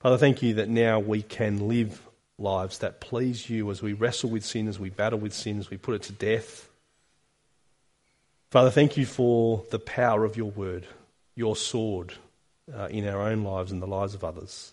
Father, 0.00 0.18
thank 0.18 0.42
you 0.42 0.54
that 0.54 0.68
now 0.68 0.98
we 0.98 1.22
can 1.22 1.68
live 1.68 2.02
lives 2.38 2.78
that 2.78 3.00
please 3.00 3.50
you 3.50 3.70
as 3.70 3.82
we 3.82 3.92
wrestle 3.92 4.30
with 4.30 4.44
sin, 4.44 4.68
as 4.68 4.78
we 4.78 4.90
battle 4.90 5.18
with 5.18 5.32
sin, 5.32 5.58
as 5.58 5.70
we 5.70 5.76
put 5.76 5.94
it 5.94 6.02
to 6.02 6.12
death. 6.12 6.68
Father, 8.50 8.70
thank 8.70 8.96
you 8.96 9.04
for 9.04 9.64
the 9.70 9.78
power 9.78 10.24
of 10.24 10.36
your 10.36 10.50
word, 10.50 10.86
your 11.34 11.56
sword 11.56 12.14
uh, 12.74 12.86
in 12.86 13.06
our 13.06 13.22
own 13.22 13.42
lives 13.42 13.72
and 13.72 13.82
the 13.82 13.86
lives 13.86 14.14
of 14.14 14.24
others. 14.24 14.72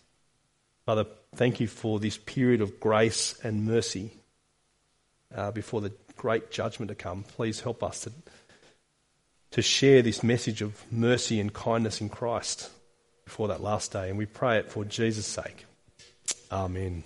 Father, 0.86 1.06
thank 1.36 1.60
you 1.60 1.68
for 1.68 2.00
this 2.00 2.18
period 2.18 2.62
of 2.62 2.80
grace 2.80 3.40
and 3.44 3.66
mercy 3.66 4.12
uh, 5.34 5.52
before 5.52 5.82
the 5.82 5.92
great 6.16 6.52
judgment 6.52 6.90
to 6.90 6.96
come. 6.96 7.24
Please 7.24 7.62
help 7.62 7.84
us 7.84 8.02
to, 8.02 8.12
to 9.52 9.62
share 9.62 10.02
this 10.02 10.22
message 10.22 10.62
of 10.62 10.84
mercy 10.92 11.40
and 11.40 11.52
kindness 11.54 12.02
in 12.02 12.10
Christ 12.10 12.70
before 13.26 13.48
that 13.48 13.62
last 13.62 13.92
day. 13.92 14.10
And 14.10 14.18
we 14.18 14.28
pray 14.28 14.60
it 14.60 14.72
for 14.72 14.86
Jesus' 14.86 15.26
sake. 15.26 15.66
Amen. 16.52 17.04